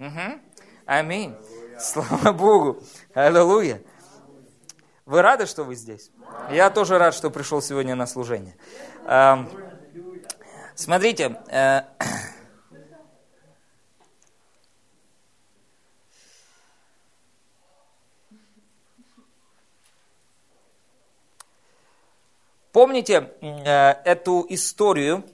Угу. 0.00 0.40
Аминь. 0.86 1.36
Слава 1.78 2.32
Богу. 2.32 2.82
Аллилуйя. 3.12 3.82
Вы 5.04 5.20
рады, 5.20 5.44
что 5.44 5.64
вы 5.64 5.74
здесь? 5.74 6.10
Я 6.50 6.70
тоже 6.70 6.96
рад, 6.96 7.12
что 7.14 7.28
пришел 7.30 7.60
сегодня 7.60 7.94
на 7.94 8.06
служение. 8.06 8.56
Смотрите, 10.74 11.38
э, 11.48 11.82
помните 22.72 23.30
э, 23.42 23.90
эту 24.06 24.46
историю, 24.48 25.24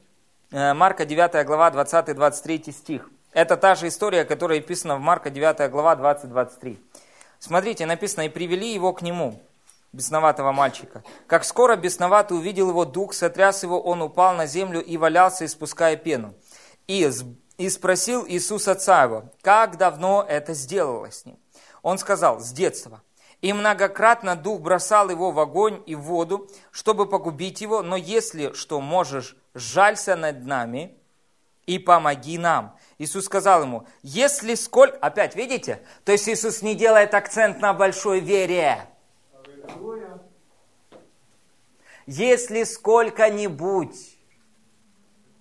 э, 0.50 0.74
Марка 0.74 1.04
9 1.04 1.46
глава 1.46 1.70
20-23 1.70 2.72
стих. 2.72 3.08
Это 3.36 3.58
та 3.58 3.74
же 3.74 3.88
история, 3.88 4.24
которая 4.24 4.60
описана 4.60 4.96
в 4.96 5.00
Марка 5.00 5.28
9 5.28 5.70
глава 5.70 5.94
20-23. 5.94 6.78
Смотрите, 7.38 7.84
написано, 7.84 8.22
и 8.22 8.30
привели 8.30 8.72
его 8.72 8.94
к 8.94 9.02
нему 9.02 9.42
бесноватого 9.92 10.52
мальчика. 10.52 11.04
Как 11.26 11.44
скоро 11.44 11.76
бесноватый 11.76 12.38
увидел 12.38 12.70
его 12.70 12.86
дух, 12.86 13.12
сотряс 13.12 13.62
его, 13.62 13.78
он 13.78 14.00
упал 14.00 14.32
на 14.32 14.46
землю 14.46 14.82
и 14.82 14.96
валялся, 14.96 15.44
испуская 15.44 15.96
пену. 15.96 16.32
И, 16.86 17.06
и 17.58 17.68
спросил 17.68 18.24
Иисус 18.26 18.68
отца 18.68 19.02
его, 19.02 19.24
как 19.42 19.76
давно 19.76 20.24
это 20.26 20.54
сделалось 20.54 21.18
с 21.18 21.26
ним. 21.26 21.38
Он 21.82 21.98
сказал, 21.98 22.40
с 22.40 22.50
детства. 22.52 23.02
И 23.42 23.52
многократно 23.52 24.34
дух 24.34 24.62
бросал 24.62 25.10
его 25.10 25.30
в 25.30 25.38
огонь 25.38 25.82
и 25.84 25.94
в 25.94 26.00
воду, 26.00 26.48
чтобы 26.70 27.04
погубить 27.04 27.60
его, 27.60 27.82
но 27.82 27.96
если 27.96 28.54
что 28.54 28.80
можешь, 28.80 29.36
жалься 29.52 30.16
над 30.16 30.46
нами 30.46 30.96
и 31.66 31.78
помоги 31.78 32.38
нам. 32.38 32.78
Иисус 32.98 33.26
сказал 33.26 33.62
ему, 33.62 33.86
если 34.02 34.54
сколько... 34.54 34.96
Опять, 34.98 35.36
видите? 35.36 35.80
То 36.04 36.12
есть 36.12 36.28
Иисус 36.28 36.62
не 36.62 36.74
делает 36.74 37.14
акцент 37.14 37.60
на 37.60 37.74
большой 37.74 38.20
вере. 38.20 38.86
Если 42.06 42.62
сколько-нибудь 42.62 44.16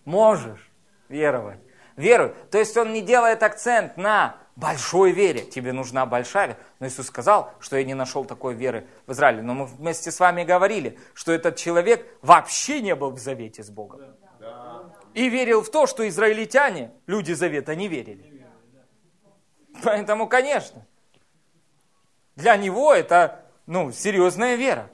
можешь 0.03 0.71
веровать, 1.07 1.59
веруй. 1.95 2.33
То 2.51 2.57
есть 2.57 2.75
он 2.75 2.91
не 2.91 3.01
делает 3.01 3.43
акцент 3.43 3.95
на 3.95 4.37
большой 4.55 5.11
вере. 5.11 5.41
Тебе 5.41 5.71
нужна 5.71 6.05
большая 6.05 6.47
вера. 6.47 6.59
Но 6.79 6.87
Иисус 6.87 7.07
сказал, 7.07 7.53
что 7.59 7.77
я 7.77 7.83
не 7.83 7.93
нашел 7.93 8.25
такой 8.25 8.53
веры 8.53 8.87
в 9.05 9.11
Израиле. 9.13 9.41
Но 9.41 9.53
мы 9.53 9.65
вместе 9.65 10.11
с 10.11 10.19
вами 10.19 10.43
говорили, 10.43 10.97
что 11.13 11.31
этот 11.31 11.55
человек 11.55 12.05
вообще 12.21 12.81
не 12.81 12.95
был 12.95 13.11
в 13.11 13.19
завете 13.19 13.63
с 13.63 13.69
Богом. 13.69 14.01
И 15.15 15.29
верил 15.29 15.61
в 15.61 15.71
то, 15.71 15.87
что 15.87 16.05
израильтяне, 16.07 16.91
люди 17.07 17.31
завета, 17.31 17.73
не 17.73 17.87
верили. 17.87 18.45
Поэтому, 19.81 20.27
конечно, 20.27 20.85
для 22.35 22.57
него 22.57 22.93
это 22.93 23.45
ну, 23.65 23.93
серьезная 23.93 24.55
вера. 24.55 24.89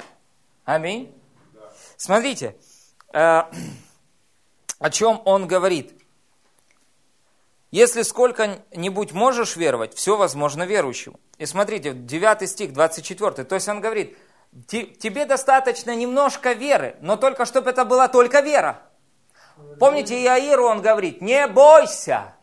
Аминь. 0.63 1.11
Смотрите, 1.97 2.55
э, 3.13 3.41
о 4.79 4.89
чем 4.91 5.21
он 5.25 5.47
говорит. 5.47 5.93
Если 7.71 8.03
сколько-нибудь 8.03 9.13
можешь 9.13 9.55
веровать, 9.55 9.95
все 9.95 10.17
возможно 10.17 10.63
верующему. 10.63 11.19
И 11.39 11.47
смотрите, 11.47 11.93
9 11.93 12.47
стих, 12.47 12.73
24. 12.73 13.43
То 13.43 13.55
есть 13.55 13.67
он 13.67 13.81
говорит, 13.81 14.15
тебе 14.67 15.25
достаточно 15.25 15.95
немножко 15.95 16.53
веры, 16.53 16.95
но 17.01 17.15
только 17.17 17.45
чтобы 17.45 17.71
это 17.71 17.85
была 17.85 18.07
только 18.07 18.41
вера. 18.41 18.83
Помните, 19.79 20.15
Иаиру 20.23 20.65
он 20.65 20.81
говорит, 20.81 21.21
не 21.21 21.47
бойся. 21.47 22.33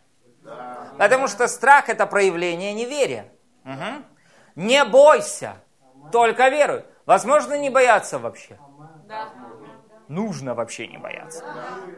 Потому 0.99 1.29
что 1.29 1.47
страх 1.47 1.89
это 1.89 2.07
проявление 2.07 2.73
неверия. 2.73 3.33
Угу. 3.65 4.05
Не 4.57 4.85
бойся, 4.85 5.57
только 6.11 6.49
веруй. 6.49 6.85
Возможно, 7.07 7.57
не 7.57 7.71
бояться 7.71 8.19
вообще. 8.19 8.59
Нужно 10.09 10.55
вообще 10.55 10.89
не 10.89 10.99
бояться. 10.99 11.45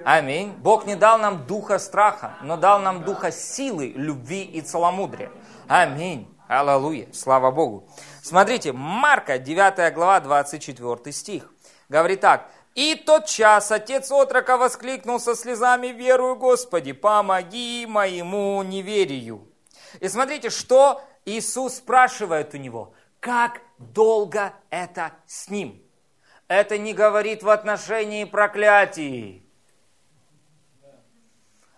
Аминь. 0.05 0.53
Бог 0.59 0.85
не 0.85 0.97
дал 0.97 1.19
нам 1.19 1.47
духа 1.47 1.79
страха, 1.79 2.35
но 2.43 2.57
дал 2.57 2.81
нам 2.81 3.05
духа 3.05 3.31
силы, 3.31 3.93
любви 3.95 4.43
и 4.43 4.61
целомудрия. 4.61 5.31
Аминь. 5.69 6.29
Аллилуйя. 6.49 7.07
Слава 7.13 7.53
Богу. 7.53 7.89
Смотрите, 8.23 8.73
Марка, 8.73 9.39
9 9.39 9.95
глава, 9.95 10.19
24 10.19 11.13
стих. 11.13 11.53
Говорит 11.89 12.21
так. 12.21 12.51
И 12.75 12.95
тот 12.95 13.27
час 13.27 13.73
отец 13.73 14.11
отрока 14.11 14.57
воскликнул 14.57 15.19
со 15.19 15.35
слезами, 15.35 15.89
верую, 15.89 16.37
Господи, 16.37 16.93
помоги 16.93 17.85
моему 17.89 18.63
неверию. 18.63 19.49
И 19.99 20.09
смотрите, 20.09 20.51
что 20.51 21.03
Иисус 21.25 21.75
спрашивает 21.75 22.55
у 22.55 22.59
него. 22.59 22.95
Как 23.19 23.61
долго 23.79 24.55
это 24.71 25.13
с 25.27 25.49
ним? 25.49 25.83
Это 26.47 26.79
не 26.79 26.95
говорит 26.95 27.43
в 27.43 27.49
отношении 27.49 28.25
проклятий. 28.25 29.45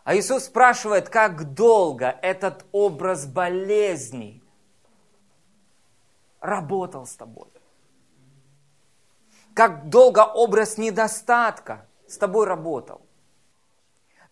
А 0.04 0.16
Иисус 0.16 0.44
спрашивает, 0.44 1.08
как 1.08 1.54
долго 1.54 2.18
этот 2.22 2.64
образ 2.72 3.26
болезни 3.26 4.42
работал 6.40 7.06
с 7.06 7.14
тобой. 7.14 7.48
Как 9.54 9.88
долго 9.88 10.20
образ 10.20 10.78
недостатка 10.78 11.86
с 12.06 12.16
тобой 12.16 12.46
работал. 12.46 13.02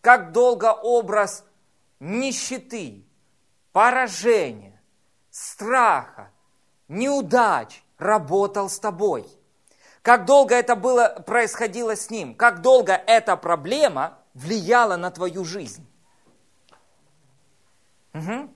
Как 0.01 0.33
долго 0.33 0.73
образ 0.73 1.45
нищеты, 1.99 3.05
поражения, 3.73 4.81
страха, 5.31 6.31
неудач 6.89 7.83
работал 7.99 8.69
с 8.69 8.79
тобой. 8.79 9.27
Как 10.03 10.25
долго 10.25 10.55
это 10.55 10.77
было, 10.77 11.23
происходило 11.27 11.95
с 11.95 12.09
ним. 12.11 12.35
Как 12.35 12.63
долго 12.63 12.95
эта 12.95 13.37
проблема 13.37 14.19
влияла 14.33 14.97
на 14.97 15.11
твою 15.11 15.45
жизнь. 15.45 15.87
Угу. 18.15 18.51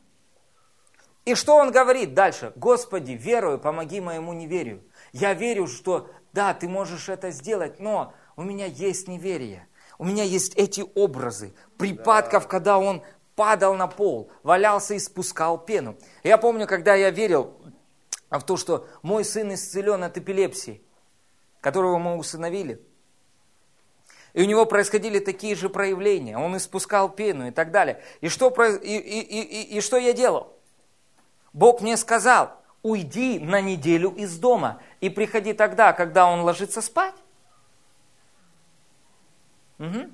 И 1.27 1.35
что 1.35 1.57
он 1.57 1.71
говорит 1.71 2.15
дальше? 2.15 2.53
Господи, 2.57 3.13
верую, 3.13 3.59
помоги 3.59 4.01
моему 4.01 4.33
неверию. 4.33 4.83
Я 5.13 5.35
верю, 5.35 5.67
что 5.67 6.11
да, 6.35 6.53
ты 6.53 6.69
можешь 6.69 7.09
это 7.09 7.31
сделать, 7.31 7.79
но 7.79 8.13
у 8.35 8.43
меня 8.43 8.67
есть 8.67 9.07
неверие. 9.07 9.69
У 9.99 10.05
меня 10.05 10.25
есть 10.25 10.55
эти 10.57 10.85
образы 10.97 11.55
припадков, 11.79 12.43
да. 12.43 12.49
когда 12.49 12.79
он 12.79 13.03
падал 13.37 13.77
на 13.77 13.87
пол, 13.87 14.31
валялся 14.43 14.95
и 14.95 14.99
спускал 14.99 15.59
пену. 15.59 15.97
Я 16.25 16.37
помню, 16.37 16.67
когда 16.67 16.97
я 16.97 17.11
верил 17.11 17.55
в 18.31 18.43
то, 18.43 18.57
что 18.57 18.89
мой 19.03 19.25
сын 19.25 19.55
исцелен 19.55 20.03
от 20.03 20.19
эпилепсии, 20.19 20.83
которого 21.61 21.99
мы 21.99 22.17
усыновили. 22.17 22.83
И 24.33 24.43
у 24.43 24.47
него 24.47 24.67
происходили 24.67 25.21
такие 25.21 25.55
же 25.55 25.69
проявления. 25.69 26.37
Он 26.37 26.57
испускал 26.57 27.09
пену 27.09 27.47
и 27.47 27.53
так 27.53 27.71
далее. 27.71 28.03
И 28.21 28.29
что, 28.29 28.51
и, 28.65 28.97
и, 28.97 29.21
и, 29.21 29.77
и 29.77 29.81
что 29.81 29.99
я 29.99 30.13
делал? 30.13 30.53
Бог 31.53 31.81
мне 31.81 31.97
сказал, 31.97 32.61
уйди 32.85 33.41
на 33.41 33.61
неделю 33.61 34.11
из 34.11 34.39
дома 34.39 34.81
и 35.01 35.09
приходи 35.09 35.55
тогда, 35.55 35.93
когда 35.93 36.27
он 36.27 36.43
ложится 36.43 36.81
спать. 36.81 37.15
Угу. 39.81 40.11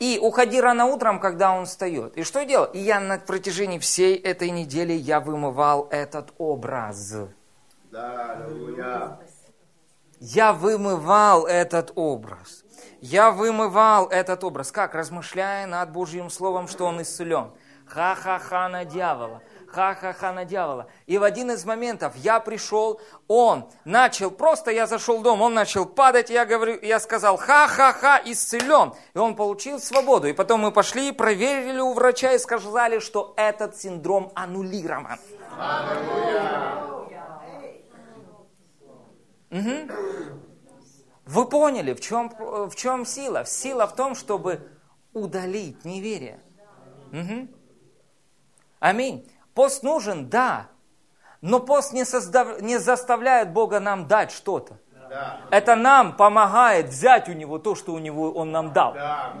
И 0.00 0.18
уходи 0.20 0.60
рано 0.60 0.86
утром, 0.86 1.20
когда 1.20 1.52
он 1.52 1.64
встает. 1.64 2.16
И 2.18 2.24
что 2.24 2.40
я 2.40 2.44
делал? 2.44 2.66
И 2.66 2.78
я 2.78 3.00
на 3.00 3.18
протяжении 3.18 3.78
всей 3.78 4.16
этой 4.16 4.50
недели 4.50 4.92
я 4.92 5.20
вымывал 5.20 5.88
этот 5.90 6.34
образ. 6.36 7.14
Да, 7.90 8.36
я 10.20 10.52
вымывал 10.52 11.46
этот 11.46 11.92
образ. 11.94 12.64
Я 13.00 13.30
вымывал 13.30 14.08
этот 14.08 14.42
образ. 14.42 14.72
Как? 14.72 14.94
Размышляя 14.94 15.66
над 15.66 15.92
Божьим 15.92 16.28
Словом, 16.28 16.66
что 16.66 16.86
он 16.86 17.00
исцелен. 17.02 17.52
Ха-ха-ха 17.86 18.68
на 18.68 18.84
дьявола 18.84 19.42
ха-ха-ха 19.74 20.32
на 20.32 20.44
дьявола. 20.44 20.86
И 21.06 21.18
в 21.18 21.24
один 21.24 21.50
из 21.50 21.64
моментов 21.64 22.14
я 22.16 22.38
пришел, 22.40 23.00
он 23.26 23.68
начал, 23.84 24.30
просто 24.30 24.70
я 24.70 24.86
зашел 24.86 25.18
в 25.18 25.22
дом, 25.22 25.42
он 25.42 25.54
начал 25.54 25.84
падать, 25.84 26.30
я, 26.30 26.46
говорю, 26.46 26.78
я 26.80 27.00
сказал, 27.00 27.36
ха-ха-ха, 27.36 28.22
исцелен. 28.24 28.92
И 29.14 29.18
он 29.18 29.34
получил 29.34 29.80
свободу. 29.80 30.28
И 30.28 30.32
потом 30.32 30.60
мы 30.60 30.70
пошли, 30.70 31.12
проверили 31.12 31.80
у 31.80 31.92
врача 31.92 32.32
и 32.32 32.38
сказали, 32.38 33.00
что 33.00 33.34
этот 33.36 33.76
синдром 33.76 34.30
аннулирован. 34.34 35.18
Угу. 39.50 39.92
Вы 41.26 41.48
поняли, 41.48 41.94
в 41.94 42.00
чем, 42.00 42.30
в 42.38 42.74
чем 42.76 43.04
сила? 43.06 43.44
Сила 43.44 43.86
в 43.86 43.94
том, 43.94 44.14
чтобы 44.14 44.60
удалить 45.12 45.84
неверие. 45.84 46.40
Угу. 47.12 47.48
Аминь. 48.80 49.26
Пост 49.54 49.82
нужен, 49.82 50.28
да, 50.28 50.68
но 51.40 51.60
пост 51.60 51.92
не, 51.92 52.04
создав... 52.04 52.60
не 52.60 52.78
заставляет 52.78 53.52
Бога 53.52 53.80
нам 53.80 54.06
дать 54.06 54.32
что-то. 54.32 54.78
Да. 55.08 55.40
Это 55.50 55.76
нам 55.76 56.16
помогает 56.16 56.86
взять 56.86 57.28
у 57.28 57.32
Него 57.32 57.58
то, 57.58 57.74
что 57.74 57.92
у 57.92 57.98
Него 57.98 58.32
Он 58.32 58.50
нам 58.50 58.72
дал. 58.72 58.94
Да, 58.94 59.34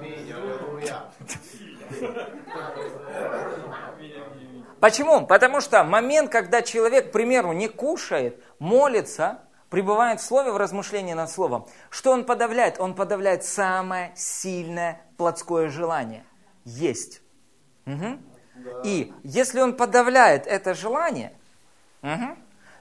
Почему? 4.80 5.26
Потому 5.26 5.60
что 5.60 5.82
момент, 5.82 6.30
когда 6.30 6.62
человек, 6.62 7.08
к 7.08 7.12
примеру, 7.12 7.52
не 7.52 7.68
кушает, 7.68 8.42
молится, 8.58 9.40
пребывает 9.70 10.20
в 10.20 10.24
слове, 10.24 10.52
в 10.52 10.58
размышлении 10.58 11.14
над 11.14 11.30
словом, 11.30 11.66
что 11.90 12.12
он 12.12 12.24
подавляет? 12.24 12.78
Он 12.78 12.94
подавляет 12.94 13.44
самое 13.44 14.12
сильное 14.14 15.00
плотское 15.16 15.68
желание– 15.68 16.24
есть. 16.64 17.22
Угу. 17.86 18.18
И 18.84 19.12
если 19.22 19.60
он 19.60 19.76
подавляет 19.76 20.46
это 20.46 20.74
желание, 20.74 21.32
угу, 22.02 22.36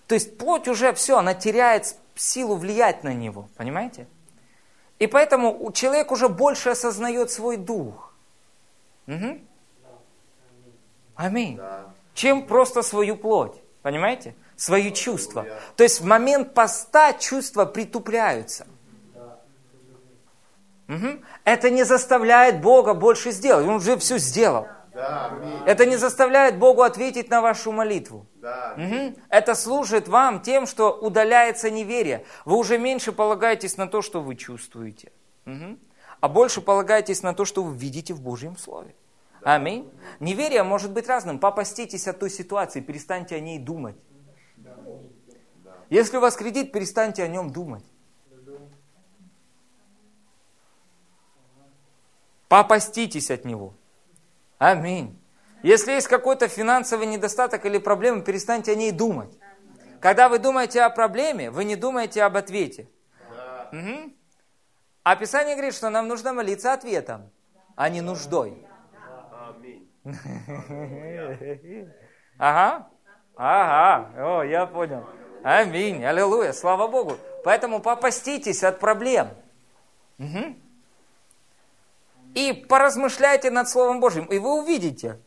то 0.08 0.16
есть 0.16 0.38
плоть 0.38 0.68
уже 0.68 0.94
все, 0.94 1.18
она 1.18 1.34
теряет 1.34 1.96
силу 2.16 2.56
влиять 2.56 3.04
на 3.04 3.14
него, 3.14 3.48
понимаете? 3.56 4.08
И 5.00 5.08
поэтому 5.08 5.72
человек 5.74 6.12
уже 6.12 6.30
больше 6.30 6.70
осознает 6.70 7.32
свой 7.32 7.58
дух. 7.58 8.14
Угу. 9.08 9.40
Аминь. 11.16 11.60
Чем 12.14 12.46
просто 12.46 12.82
свою 12.84 13.18
плоть, 13.18 13.56
понимаете? 13.82 14.36
Свои 14.56 14.92
чувства. 14.92 15.46
То 15.76 15.84
есть 15.84 16.02
в 16.02 16.06
момент 16.06 16.54
поста 16.54 17.14
чувства 17.14 17.66
притупляются. 17.66 18.68
Угу. 20.88 21.20
Это 21.44 21.70
не 21.70 21.84
заставляет 21.84 22.62
Бога 22.62 22.94
больше 22.94 23.32
сделать. 23.32 23.66
Он 23.66 23.76
уже 23.76 23.98
все 23.98 24.18
сделал. 24.18 24.68
Это 24.94 25.86
не 25.86 25.96
заставляет 25.98 26.60
Богу 26.60 26.84
ответить 26.84 27.30
на 27.30 27.42
вашу 27.42 27.72
молитву. 27.72 28.28
Да, 28.36 28.76
угу. 28.78 29.16
Это 29.30 29.56
служит 29.56 30.08
вам 30.08 30.42
тем, 30.42 30.68
что 30.68 30.92
удаляется 30.92 31.72
неверие. 31.72 32.26
Вы 32.46 32.58
уже 32.58 32.78
меньше 32.78 33.12
полагаетесь 33.12 33.78
на 33.78 33.88
то, 33.88 34.02
что 34.02 34.22
вы 34.22 34.36
чувствуете, 34.36 35.12
угу. 35.46 35.78
а 36.20 36.30
больше 36.30 36.62
полагаетесь 36.62 37.24
на 37.24 37.34
то, 37.34 37.46
что 37.46 37.64
вы 37.64 37.76
видите 37.76 38.14
в 38.14 38.22
Божьем 38.22 38.58
Слове. 38.58 38.94
Да. 39.42 39.56
Аминь. 39.56 39.92
Неверие 40.20 40.64
может 40.64 40.92
быть 40.92 41.08
разным. 41.08 41.40
Попаститесь 41.40 42.08
от 42.08 42.20
той 42.20 42.30
ситуации, 42.30 42.80
перестаньте 42.82 43.36
о 43.36 43.40
ней 43.40 43.60
думать. 43.60 43.96
Если 45.90 46.18
у 46.18 46.22
вас 46.22 46.36
кредит, 46.36 46.72
перестаньте 46.72 47.24
о 47.24 47.28
нем 47.28 47.52
думать. 47.52 47.84
Попаститесь 52.48 53.32
от 53.32 53.46
него. 53.46 53.74
Аминь. 54.64 55.22
Если 55.62 55.92
есть 55.92 56.08
какой-то 56.08 56.48
финансовый 56.48 57.06
недостаток 57.06 57.66
или 57.66 57.80
проблема, 57.80 58.22
перестаньте 58.22 58.72
о 58.72 58.76
ней 58.76 58.94
думать. 58.94 59.38
Когда 60.00 60.30
вы 60.30 60.40
думаете 60.40 60.84
о 60.84 60.90
проблеме, 60.90 61.52
вы 61.52 61.66
не 61.66 61.76
думаете 61.76 62.24
об 62.24 62.38
ответе. 62.38 62.88
Угу. 63.74 64.14
А 65.04 65.16
Писание 65.18 65.56
говорит, 65.56 65.76
что 65.76 65.90
нам 65.90 66.08
нужно 66.08 66.32
молиться 66.32 66.72
ответом, 66.72 67.30
а 67.76 67.90
не 67.90 68.00
нуждой. 68.00 68.66
Ага, 72.38 72.88
ага, 73.36 74.12
о, 74.18 74.44
я 74.44 74.66
понял. 74.66 75.06
Аминь, 75.44 76.06
аллилуйя, 76.06 76.54
слава 76.54 76.88
Богу. 76.88 77.18
Поэтому 77.44 77.82
попаститесь 77.82 78.64
от 78.64 78.80
проблем. 78.80 79.28
Угу 80.20 80.63
и 82.34 82.54
поразмышляйте 82.54 83.52
над 83.52 83.70
Словом 83.70 84.00
Божьим, 84.00 84.26
и 84.26 84.40
вы 84.40 84.62
увидите, 84.62 85.20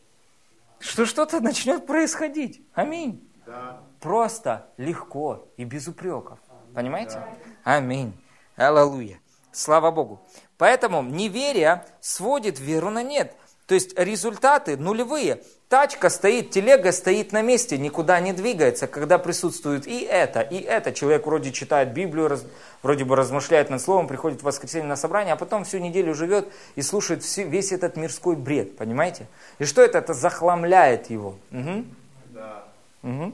что 0.79 1.05
что-то 1.05 1.39
начнет 1.39 1.85
происходить. 1.85 2.61
Аминь. 2.73 3.27
Да. 3.45 3.81
Просто, 3.99 4.69
легко 4.77 5.47
и 5.57 5.63
без 5.63 5.87
упреков. 5.87 6.39
Понимаете? 6.73 7.15
Да. 7.15 7.75
Аминь. 7.75 8.13
Аллилуйя. 8.55 9.19
Слава 9.51 9.91
Богу. 9.91 10.21
Поэтому 10.57 11.01
неверие 11.01 11.85
сводит 11.99 12.59
веру 12.59 12.89
на 12.89 13.03
нет. 13.03 13.35
То 13.67 13.75
есть 13.75 13.99
результаты 13.99 14.77
нулевые. 14.77 15.43
Тачка 15.67 16.09
стоит, 16.09 16.51
телега 16.51 16.93
стоит 16.93 17.33
на 17.33 17.41
месте, 17.41 17.77
никуда 17.77 18.21
не 18.21 18.31
двигается, 18.31 18.87
когда 18.87 19.17
присутствует 19.17 19.85
и 19.85 19.99
это, 19.99 20.39
и 20.39 20.61
это. 20.61 20.93
Человек 20.93 21.25
вроде 21.25 21.51
читает 21.51 21.91
Библию, 21.91 22.29
раз, 22.29 22.45
вроде 22.81 23.03
бы 23.03 23.17
размышляет 23.17 23.69
над 23.69 23.81
словом, 23.81 24.07
приходит 24.07 24.39
в 24.39 24.45
воскресенье 24.45 24.87
на 24.87 24.95
собрание, 24.95 25.33
а 25.33 25.35
потом 25.35 25.65
всю 25.65 25.79
неделю 25.79 26.13
живет 26.13 26.47
и 26.75 26.81
слушает 26.81 27.21
все, 27.21 27.43
весь 27.43 27.73
этот 27.73 27.97
мирской 27.97 28.37
бред, 28.37 28.77
понимаете? 28.77 29.27
И 29.59 29.65
что 29.65 29.81
это? 29.81 29.97
Это 29.97 30.13
захламляет 30.13 31.09
его. 31.09 31.35
Угу. 31.51 31.85
Да. 32.27 32.63
Угу. 33.03 33.33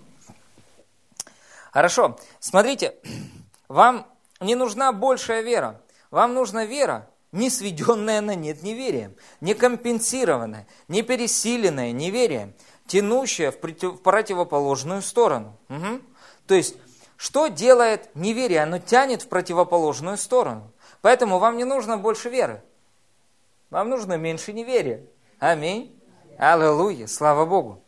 Хорошо, 1.72 2.18
смотрите, 2.40 2.96
вам 3.68 4.08
не 4.42 4.56
нужна 4.56 4.92
большая 4.92 5.42
вера. 5.42 5.80
Вам 6.10 6.34
нужна 6.34 6.66
вера, 6.66 7.08
не 7.34 7.50
сведенная 7.50 8.22
на 8.22 8.36
нет 8.36 8.64
неверием, 8.64 9.16
не 9.42 9.56
компенсированная, 9.56 10.68
не 10.88 11.02
пересиленная 11.02 11.92
неверием, 11.92 12.54
тянущая 12.88 13.52
в, 13.52 13.60
против, 13.60 13.96
в 13.96 13.98
противоположную 13.98 15.02
сторону. 15.02 15.58
Угу. 15.68 16.02
То 16.48 16.56
есть, 16.56 16.78
что 17.18 17.48
делает 17.48 18.16
неверие? 18.16 18.62
Оно 18.62 18.80
тянет 18.80 19.24
в 19.24 19.28
противоположную 19.28 20.18
сторону. 20.18 20.72
Поэтому 21.02 21.40
вам 21.40 21.58
не 21.58 21.64
нужно 21.64 21.98
больше 21.98 22.30
веры. 22.30 22.64
Вам 23.70 23.90
нужно 23.90 24.18
меньше 24.18 24.54
неверия. 24.54 25.06
Аминь. 25.40 26.00
Аллилуйя. 26.38 27.08
Слава 27.08 27.46
Богу. 27.46 27.84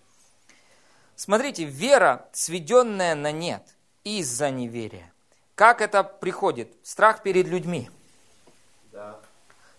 Смотрите, 1.15 1.63
вера, 1.65 2.27
сведенная 2.33 3.15
на 3.15 3.31
нет 3.31 3.63
из-за 4.03 4.49
неверия. 4.49 5.13
Как 5.53 5.81
это 5.81 6.03
приходит? 6.03 6.75
Страх 6.83 7.23
перед 7.23 7.47
людьми. 7.47 7.89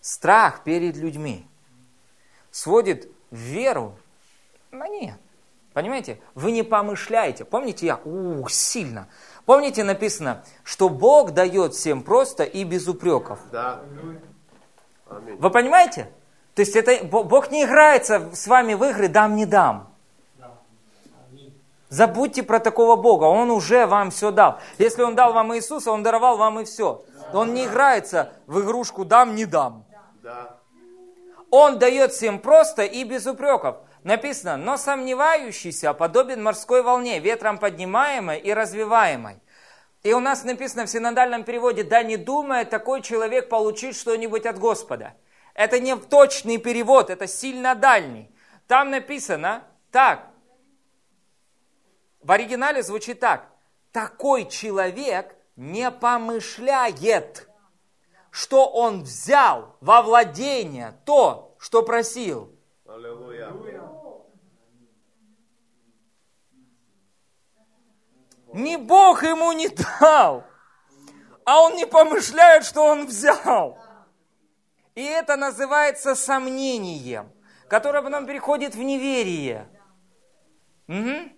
Страх 0.07 0.63
перед 0.63 0.97
людьми 0.97 1.45
сводит 2.53 3.09
веру 3.33 3.97
на 4.71 4.87
нет. 4.87 5.17
Понимаете? 5.73 6.21
Вы 6.37 6.53
не 6.53 6.63
помышляете. 6.63 7.45
Помните, 7.45 7.87
я 7.87 7.97
ух, 7.97 8.53
сильно. 8.53 9.09
Помните, 9.47 9.83
написано, 9.83 10.45
что 10.63 10.89
Бог 10.89 11.33
дает 11.33 11.75
всем 11.75 12.05
просто 12.05 12.45
и 12.45 12.63
без 12.63 12.87
упреков. 12.87 13.41
Да. 13.51 13.81
Аминь. 15.11 15.37
Вы 15.39 15.51
понимаете? 15.51 16.09
То 16.55 16.61
есть 16.61 16.77
это, 16.77 17.05
Бог 17.05 17.51
не 17.51 17.65
играется 17.65 18.31
с 18.33 18.47
вами 18.47 18.75
в 18.75 18.85
игры 18.85 19.09
«дам, 19.09 19.35
не 19.35 19.45
дам». 19.45 19.93
Забудьте 21.89 22.45
про 22.45 22.61
такого 22.61 22.95
Бога, 22.95 23.25
Он 23.25 23.51
уже 23.51 23.87
вам 23.87 24.13
все 24.13 24.31
дал. 24.31 24.61
Если 24.79 25.03
Он 25.03 25.17
дал 25.17 25.33
вам 25.33 25.53
Иисуса, 25.57 25.91
Он 25.91 26.05
даровал 26.05 26.37
вам 26.37 26.61
и 26.61 26.65
все. 26.65 27.03
Он 27.33 27.55
не 27.55 27.67
играется 27.67 28.33
в 28.47 28.61
игрушку 28.61 29.05
«дам, 29.05 29.35
не 29.35 29.47
дам». 29.47 29.86
Он 31.51 31.79
дает 31.79 32.13
всем 32.13 32.39
просто 32.39 32.83
и 32.83 33.05
без 33.05 33.27
упреков. 33.27 33.77
Написано, 34.03 34.57
но 34.57 34.77
сомневающийся 34.77 35.93
подобен 35.95 36.43
морской 36.43 36.83
волне, 36.83 37.19
ветром 37.19 37.59
поднимаемой 37.59 38.39
и 38.39 38.53
развиваемой. 38.53 39.41
И 40.03 40.13
у 40.13 40.21
нас 40.21 40.45
написано 40.45 40.87
в 40.87 40.91
синодальном 40.91 41.43
переводе, 41.43 41.83
да 41.83 42.03
не 42.03 42.17
думая 42.17 42.65
такой 42.65 43.03
человек 43.03 43.49
получить 43.49 43.97
что-нибудь 43.97 44.47
от 44.47 44.59
Господа. 44.59 45.15
Это 45.55 45.81
не 45.81 45.97
точный 45.97 46.59
перевод, 46.59 47.11
это 47.11 47.27
сильно 47.27 47.75
дальний. 47.75 48.31
Там 48.69 48.91
написано 48.91 49.65
так, 49.91 50.27
в 52.21 52.31
оригинале 52.31 52.83
звучит 52.83 53.21
так. 53.21 53.49
Такой 53.93 54.49
человек 54.49 55.35
не 55.57 55.91
помышляет, 55.91 57.49
что 58.37 58.69
он 58.69 59.03
взял 59.03 59.79
во 59.81 60.03
владение 60.03 60.93
то, 61.07 61.57
что 61.59 61.83
просил. 61.83 62.55
Аллилуйя. 62.87 63.51
Не 68.53 68.77
Бог 68.77 69.23
ему 69.23 69.53
не 69.53 69.71
дал, 70.01 70.45
а 71.47 71.63
он 71.63 71.77
не 71.77 71.87
помышляет, 71.87 72.67
что 72.67 72.83
он 72.83 73.07
взял. 73.07 73.79
И 74.95 75.03
это 75.03 75.37
называется 75.37 76.15
сомнением, 76.15 77.33
которое 77.71 78.03
потом 78.03 78.27
переходит 78.27 78.75
в 78.75 78.83
неверие. 78.83 79.67
Угу. 80.89 81.36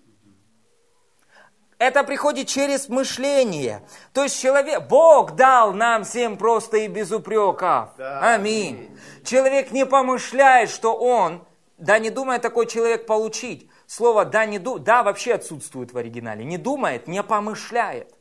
Это 1.78 2.02
приходит 2.02 2.48
через 2.48 2.88
мышление. 2.88 3.82
То 4.12 4.24
есть 4.24 4.40
человек, 4.40 4.88
Бог 4.88 5.36
дал 5.36 5.72
нам 5.72 6.02
всем 6.02 6.36
просто 6.36 6.78
и 6.78 6.88
без 6.88 7.12
упреков. 7.12 7.90
Да. 7.96 8.34
Аминь. 8.34 8.98
Человек 9.24 9.70
не 9.70 9.86
помышляет, 9.86 10.70
что 10.70 10.96
он, 10.96 11.46
да 11.76 12.00
не 12.00 12.10
думает 12.10 12.42
такой 12.42 12.66
человек 12.66 13.06
получить. 13.06 13.70
Слово 13.86 14.26
«да» 14.26 14.44
не 14.44 14.58
ду, 14.58 14.78
да 14.78 15.02
вообще 15.02 15.34
отсутствует 15.34 15.94
в 15.94 15.98
оригинале. 15.98 16.44
Не 16.44 16.58
думает, 16.58 17.08
не 17.08 17.22
помышляет. 17.22 18.12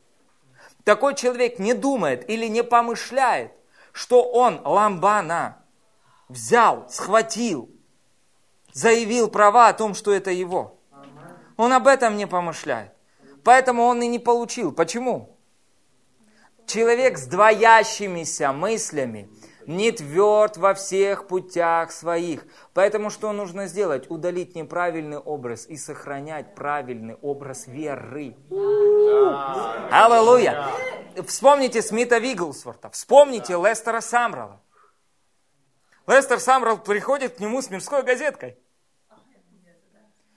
Такой 0.84 1.14
человек 1.14 1.58
не 1.58 1.74
думает 1.74 2.30
или 2.30 2.46
не 2.46 2.64
помышляет, 2.64 3.52
что 3.92 4.22
он 4.22 4.62
ламбана 4.64 5.58
взял, 6.28 6.88
схватил, 6.88 7.68
заявил 8.72 9.28
права 9.28 9.68
о 9.68 9.74
том, 9.74 9.94
что 9.94 10.12
это 10.12 10.30
его. 10.30 10.78
Он 11.58 11.72
об 11.72 11.86
этом 11.86 12.16
не 12.16 12.26
помышляет. 12.26 12.92
Поэтому 13.48 13.84
он 13.84 14.02
и 14.02 14.08
не 14.08 14.18
получил. 14.18 14.72
Почему? 14.72 15.38
Человек 16.66 17.16
с 17.16 17.24
двоящимися 17.24 18.52
мыслями 18.52 19.30
не 19.64 19.90
тверд 19.90 20.58
во 20.58 20.74
всех 20.74 21.26
путях 21.26 21.90
своих. 21.90 22.44
Поэтому 22.74 23.08
что 23.08 23.32
нужно 23.32 23.66
сделать? 23.66 24.10
Удалить 24.10 24.54
неправильный 24.54 25.16
образ 25.16 25.66
и 25.66 25.78
сохранять 25.78 26.54
правильный 26.54 27.14
образ 27.22 27.66
веры. 27.66 28.36
Аллилуйя! 29.90 30.68
Вспомните 31.26 31.80
Смита 31.80 32.18
Вигглсворта, 32.18 32.90
вспомните 32.90 33.54
Лестера 33.54 34.02
Самрала. 34.02 34.60
Лестер 36.06 36.38
Самрал 36.38 36.76
приходит 36.76 37.36
к 37.36 37.40
нему 37.40 37.62
с 37.62 37.70
мирской 37.70 38.02
газеткой. 38.02 38.58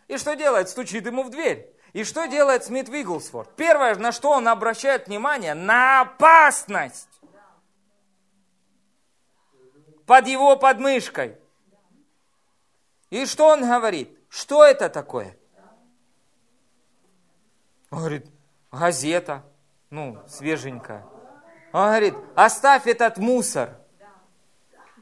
И 0.08 0.16
что 0.16 0.34
делает? 0.38 0.70
Стучит 0.70 1.06
ему 1.06 1.24
в 1.24 1.30
дверь. 1.30 1.76
И 1.94 2.04
что 2.06 2.26
делает 2.26 2.64
Смит 2.64 2.88
Вигглсворт? 2.88 3.54
Первое, 3.56 3.96
на 3.96 4.12
что 4.12 4.32
он 4.32 4.48
обращает 4.48 5.08
внимание, 5.08 5.54
на 5.54 6.02
опасность 6.02 7.10
под 10.06 10.28
его 10.28 10.56
подмышкой. 10.56 11.38
И 13.10 13.26
что 13.26 13.48
он 13.48 13.62
говорит? 13.62 14.18
Что 14.30 14.64
это 14.64 14.90
такое? 14.90 15.38
Он 17.90 18.00
говорит, 18.00 18.26
газета, 18.72 19.44
ну, 19.90 20.18
свеженькая. 20.28 21.06
Он 21.74 21.88
говорит, 21.88 22.16
оставь 22.36 22.88
этот 22.88 23.18
мусор 23.18 23.78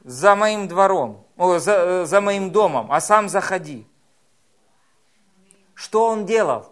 за 0.02 0.34
моим 0.34 0.66
двором, 0.66 1.26
о, 1.36 1.58
за, 1.58 2.04
за 2.04 2.20
моим 2.20 2.50
домом, 2.50 2.90
а 2.90 3.00
сам 3.00 3.28
заходи. 3.28 3.86
Что 5.74 6.06
он 6.06 6.26
делал? 6.26 6.69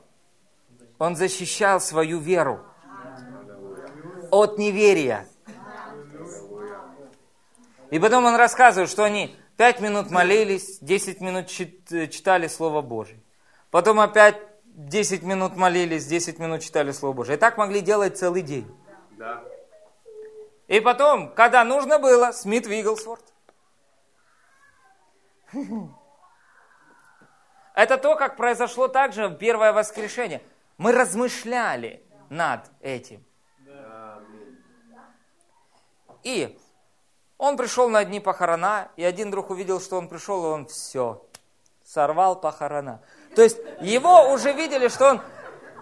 Он 0.98 1.16
защищал 1.16 1.80
свою 1.80 2.18
веру 2.18 2.60
от 4.30 4.58
неверия. 4.58 5.26
И 7.90 7.98
потом 7.98 8.24
он 8.26 8.36
рассказывает, 8.36 8.90
что 8.90 9.04
они 9.04 9.34
пять 9.56 9.80
минут 9.80 10.10
молились, 10.10 10.78
десять 10.80 11.20
минут 11.20 11.46
читали 11.48 12.48
Слово 12.48 12.82
Божье. 12.82 13.22
Потом 13.70 14.00
опять 14.00 14.36
десять 14.64 15.22
минут 15.22 15.56
молились, 15.56 16.06
десять 16.06 16.38
минут 16.38 16.62
читали 16.62 16.92
Слово 16.92 17.14
Божье. 17.14 17.36
И 17.36 17.38
так 17.38 17.56
могли 17.56 17.80
делать 17.80 18.18
целый 18.18 18.42
день. 18.42 18.66
И 20.66 20.80
потом, 20.80 21.32
когда 21.32 21.64
нужно 21.64 21.98
было, 21.98 22.32
Смит 22.32 22.66
Вигглсворт. 22.66 23.24
Это 27.74 27.96
то, 27.96 28.16
как 28.16 28.36
произошло 28.36 28.88
также 28.88 29.28
в 29.28 29.36
первое 29.36 29.72
воскрешение. 29.72 30.42
Мы 30.78 30.92
размышляли 30.92 32.02
над 32.30 32.70
этим. 32.80 33.24
И 36.22 36.58
он 37.36 37.56
пришел 37.56 37.88
на 37.88 38.00
одни 38.00 38.20
похорона, 38.20 38.88
и 38.96 39.04
один 39.04 39.30
друг 39.30 39.50
увидел, 39.50 39.80
что 39.80 39.96
он 39.96 40.08
пришел, 40.08 40.44
и 40.44 40.48
он 40.48 40.66
все, 40.66 41.24
сорвал 41.84 42.40
похорона. 42.40 43.00
То 43.34 43.42
есть 43.42 43.58
его 43.80 44.32
уже 44.32 44.52
видели, 44.52 44.88
что 44.88 45.10
он 45.10 45.20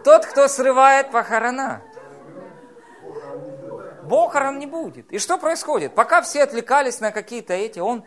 тот, 0.04 0.26
кто 0.26 0.48
срывает 0.48 1.10
похорона. 1.10 1.82
Похорон 4.08 4.58
не 4.58 4.66
будет. 4.66 5.10
И 5.10 5.18
что 5.18 5.36
происходит? 5.36 5.94
Пока 5.94 6.22
все 6.22 6.42
отвлекались 6.42 7.00
на 7.00 7.10
какие-то 7.10 7.54
эти, 7.54 7.80
он 7.80 8.04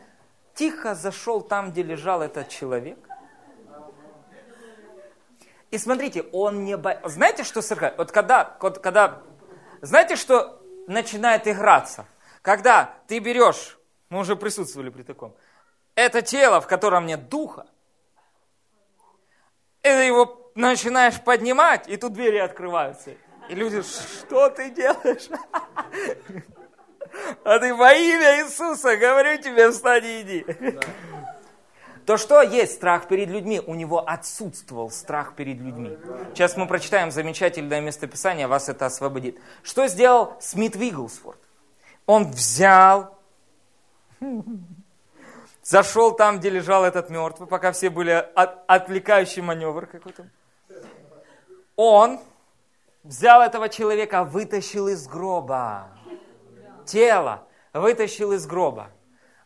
тихо 0.54 0.96
зашел 0.96 1.42
там, 1.42 1.72
где 1.72 1.84
лежал 1.84 2.22
этот 2.22 2.48
человек, 2.50 3.09
и 5.72 5.78
смотрите, 5.78 6.24
он 6.32 6.64
не 6.64 6.78
боится. 6.78 7.10
Знаете, 7.10 7.44
что 7.44 7.62
сырка? 7.62 7.94
Вот 7.98 8.12
когда, 8.12 8.58
вот 8.60 8.80
когда, 8.80 9.22
знаете, 9.82 10.16
что 10.16 10.62
начинает 10.88 11.48
играться? 11.48 12.06
Когда 12.42 12.96
ты 13.08 13.20
берешь, 13.20 13.78
мы 14.10 14.20
уже 14.20 14.36
присутствовали 14.36 14.90
при 14.90 15.04
таком, 15.04 15.36
это 15.96 16.22
тело, 16.22 16.62
в 16.62 16.68
котором 16.68 17.06
нет 17.06 17.30
духа, 17.30 17.68
и 19.82 19.88
ты 19.88 20.04
его 20.04 20.52
начинаешь 20.56 21.22
поднимать, 21.22 21.88
и 21.88 21.98
тут 21.98 22.14
двери 22.14 22.38
открываются. 22.38 23.12
И 23.50 23.56
люди, 23.56 23.82
что 23.82 24.50
ты 24.50 24.70
делаешь? 24.70 25.30
А 27.44 27.58
ты 27.58 27.74
во 27.74 27.92
имя 27.92 28.38
Иисуса, 28.44 28.96
говорю 28.96 29.42
тебе, 29.42 29.72
встань 29.72 30.06
и 30.06 30.22
иди. 30.22 30.46
То 32.10 32.18
что 32.18 32.42
есть 32.42 32.74
страх 32.74 33.08
перед 33.08 33.30
людьми? 33.30 33.62
У 33.64 33.76
него 33.76 34.00
отсутствовал 34.00 34.90
страх 34.90 35.36
перед 35.36 35.60
людьми. 35.60 35.96
Сейчас 36.34 36.58
мы 36.58 36.66
прочитаем 36.66 37.12
замечательное 37.12 37.82
местописание, 37.82 38.48
вас 38.48 38.68
это 38.68 38.88
освободит. 38.88 39.38
Что 39.62 39.86
сделал 39.86 40.36
Смит 40.42 40.76
Вигглсворт? 40.76 41.38
Он 42.08 42.32
взял, 42.32 43.16
зашел 45.62 46.16
там, 46.16 46.40
где 46.40 46.50
лежал 46.50 46.84
этот 46.84 47.12
мертвый, 47.12 47.48
пока 47.48 47.72
все 47.74 47.92
были 47.92 48.10
от, 48.10 48.64
отвлекающий 48.66 49.44
маневр 49.44 49.86
какой-то. 49.86 50.28
Он 51.76 52.20
взял 53.04 53.40
этого 53.40 53.70
человека, 53.70 54.24
вытащил 54.24 54.88
из 54.88 55.08
гроба. 55.08 55.92
Тело 56.88 57.44
вытащил 57.72 58.32
из 58.32 58.48
гроба. 58.48 58.90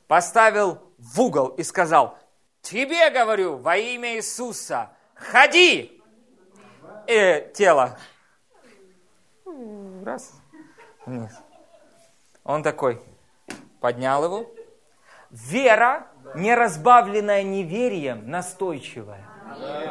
Поставил 0.07 0.79
в 0.97 1.19
угол 1.19 1.49
и 1.49 1.63
сказал, 1.63 2.17
тебе 2.63 3.11
говорю 3.11 3.57
во 3.57 3.77
имя 3.77 4.15
Иисуса, 4.15 4.89
ходи! 5.13 6.01
И 7.07 7.51
тело 7.53 7.99
раз 10.03 10.33
вниз. 11.05 11.31
Он 12.43 12.63
такой 12.63 13.01
поднял 13.79 14.23
его. 14.23 14.51
Вера, 15.29 16.07
не 16.35 16.53
разбавленная 16.53 17.43
неверием, 17.43 18.29
настойчивая. 18.29 19.25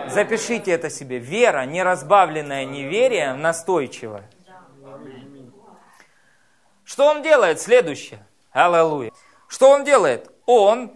Запишите 0.09 0.73
это 0.73 0.91
себе. 0.91 1.19
Вера, 1.19 1.65
не 1.65 1.83
разбавленная 1.83 2.65
неверием, 2.65 3.41
настойчивая. 3.41 4.31
Что 6.85 7.07
он 7.07 7.23
делает? 7.23 7.61
Следующее. 7.61 8.25
Аллилуйя. 8.51 9.13
Что 9.49 9.71
он 9.71 9.85
делает? 9.85 10.31
Он 10.47 10.93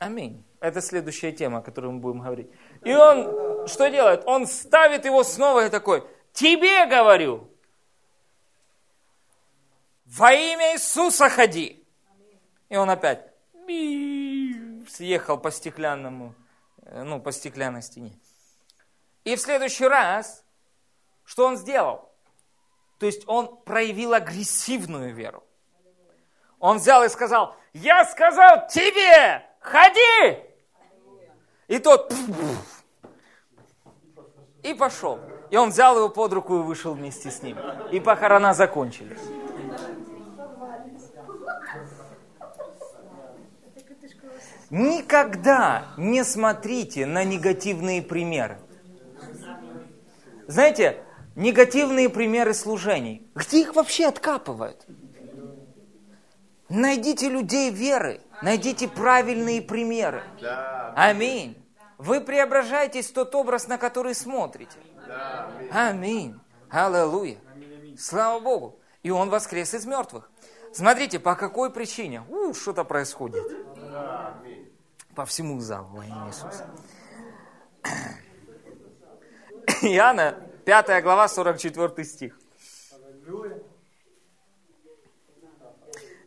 Аминь. 0.00 0.42
Это 0.60 0.80
следующая 0.80 1.30
тема, 1.30 1.58
о 1.58 1.62
которой 1.62 1.92
мы 1.92 2.00
будем 2.00 2.20
говорить. 2.20 2.50
И 2.82 2.94
он 2.94 3.68
что 3.68 3.90
делает? 3.90 4.22
Он 4.24 4.46
ставит 4.46 5.04
его 5.04 5.22
снова 5.22 5.66
и 5.66 5.68
такой, 5.68 6.08
тебе 6.32 6.86
говорю, 6.86 7.50
во 10.06 10.32
имя 10.32 10.72
Иисуса 10.72 11.28
ходи. 11.28 11.86
И 12.70 12.76
он 12.76 12.88
опять 12.88 13.26
съехал 14.88 15.36
по 15.36 15.50
стеклянному, 15.50 16.34
э, 16.82 17.02
ну, 17.02 17.20
по 17.20 17.30
стеклянной 17.30 17.82
стене. 17.82 18.18
И 19.24 19.36
в 19.36 19.40
следующий 19.40 19.86
раз, 19.86 20.44
что 21.24 21.46
он 21.46 21.58
сделал? 21.58 22.10
То 22.98 23.04
есть 23.04 23.22
он 23.26 23.54
проявил 23.64 24.14
агрессивную 24.14 25.14
веру. 25.14 25.44
Он 26.58 26.78
взял 26.78 27.04
и 27.04 27.08
сказал, 27.10 27.54
я 27.74 28.06
сказал 28.06 28.66
тебе, 28.66 29.46
ходи! 29.60 30.38
И 31.68 31.78
тот 31.78 32.12
и 34.62 34.74
пошел. 34.74 35.20
И 35.50 35.56
он 35.56 35.70
взял 35.70 35.96
его 35.96 36.08
под 36.08 36.32
руку 36.32 36.58
и 36.58 36.62
вышел 36.62 36.94
вместе 36.94 37.30
с 37.30 37.42
ним. 37.42 37.56
И 37.92 38.00
похорона 38.00 38.54
закончились. 38.54 39.20
Никогда 44.70 45.86
не 45.96 46.22
смотрите 46.24 47.04
на 47.04 47.24
негативные 47.24 48.02
примеры. 48.02 48.58
Знаете, 50.46 51.02
негативные 51.34 52.08
примеры 52.08 52.54
служений. 52.54 53.28
Где 53.34 53.62
их 53.62 53.74
вообще 53.74 54.06
откапывают? 54.06 54.86
Найдите 56.68 57.28
людей 57.28 57.70
веры, 57.70 58.20
найдите 58.42 58.88
правильные 58.88 59.62
примеры. 59.62 60.22
Аминь. 60.96 61.56
Вы 61.98 62.20
преображаетесь 62.20 63.10
в 63.10 63.12
тот 63.12 63.34
образ, 63.34 63.68
на 63.68 63.78
который 63.78 64.14
смотрите. 64.14 64.78
Аминь. 65.70 66.38
Аллилуйя. 66.70 67.38
Слава 67.98 68.40
Богу. 68.40 68.80
И 69.02 69.10
Он 69.10 69.30
воскрес 69.30 69.74
из 69.74 69.86
мертвых. 69.86 70.30
Смотрите, 70.72 71.18
по 71.18 71.34
какой 71.34 71.70
причине? 71.70 72.22
У, 72.28 72.54
что-то 72.54 72.84
происходит. 72.84 73.44
По 75.14 75.26
всему 75.26 75.60
залу 75.60 75.88
во 75.88 76.04
имя 76.04 76.28
Иисуса. 76.28 76.66
Иоанна, 79.82 80.36
5 80.64 81.02
глава, 81.02 81.28
44 81.28 82.04
стих. 82.04 82.38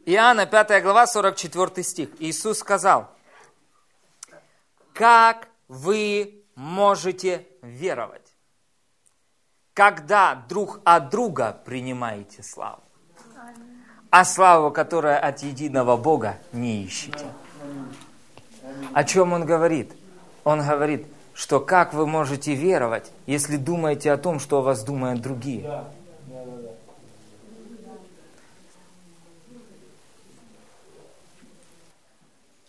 Иоанна, 0.06 0.46
5 0.46 0.84
глава, 0.84 1.08
44 1.08 1.84
стих. 1.84 2.10
Иисус 2.20 2.60
сказал, 2.60 3.10
как 4.94 5.48
вы 5.70 6.44
можете 6.56 7.48
веровать, 7.62 8.22
когда 9.74 10.36
друг 10.36 10.82
от 10.84 11.10
друга 11.10 11.58
принимаете 11.66 12.44
славу, 12.44 12.84
а 14.10 14.26
славу, 14.26 14.72
которая 14.72 15.20
от 15.20 15.40
единого 15.40 15.96
Бога, 15.96 16.38
не 16.52 16.84
ищете. 16.84 17.26
О 18.94 19.04
чем 19.06 19.32
он 19.32 19.46
говорит? 19.46 19.94
Он 20.44 20.62
говорит, 20.62 21.08
что 21.34 21.62
как 21.62 21.94
вы 21.94 22.06
можете 22.06 22.54
веровать, 22.54 23.12
если 23.26 23.56
думаете 23.56 24.12
о 24.12 24.18
том, 24.18 24.40
что 24.40 24.58
о 24.58 24.62
вас 24.62 24.84
думают 24.84 25.22
другие. 25.22 25.86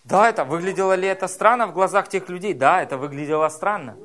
Да, 0.04 0.28
это 0.28 0.44
выглядело 0.44 0.92
ли 0.94 1.08
это 1.08 1.28
странно 1.28 1.66
в 1.66 1.72
глазах 1.72 2.08
тех 2.08 2.28
людей? 2.28 2.52
Да, 2.52 2.82
это 2.82 2.98
выглядело 2.98 3.48
странно. 3.48 3.96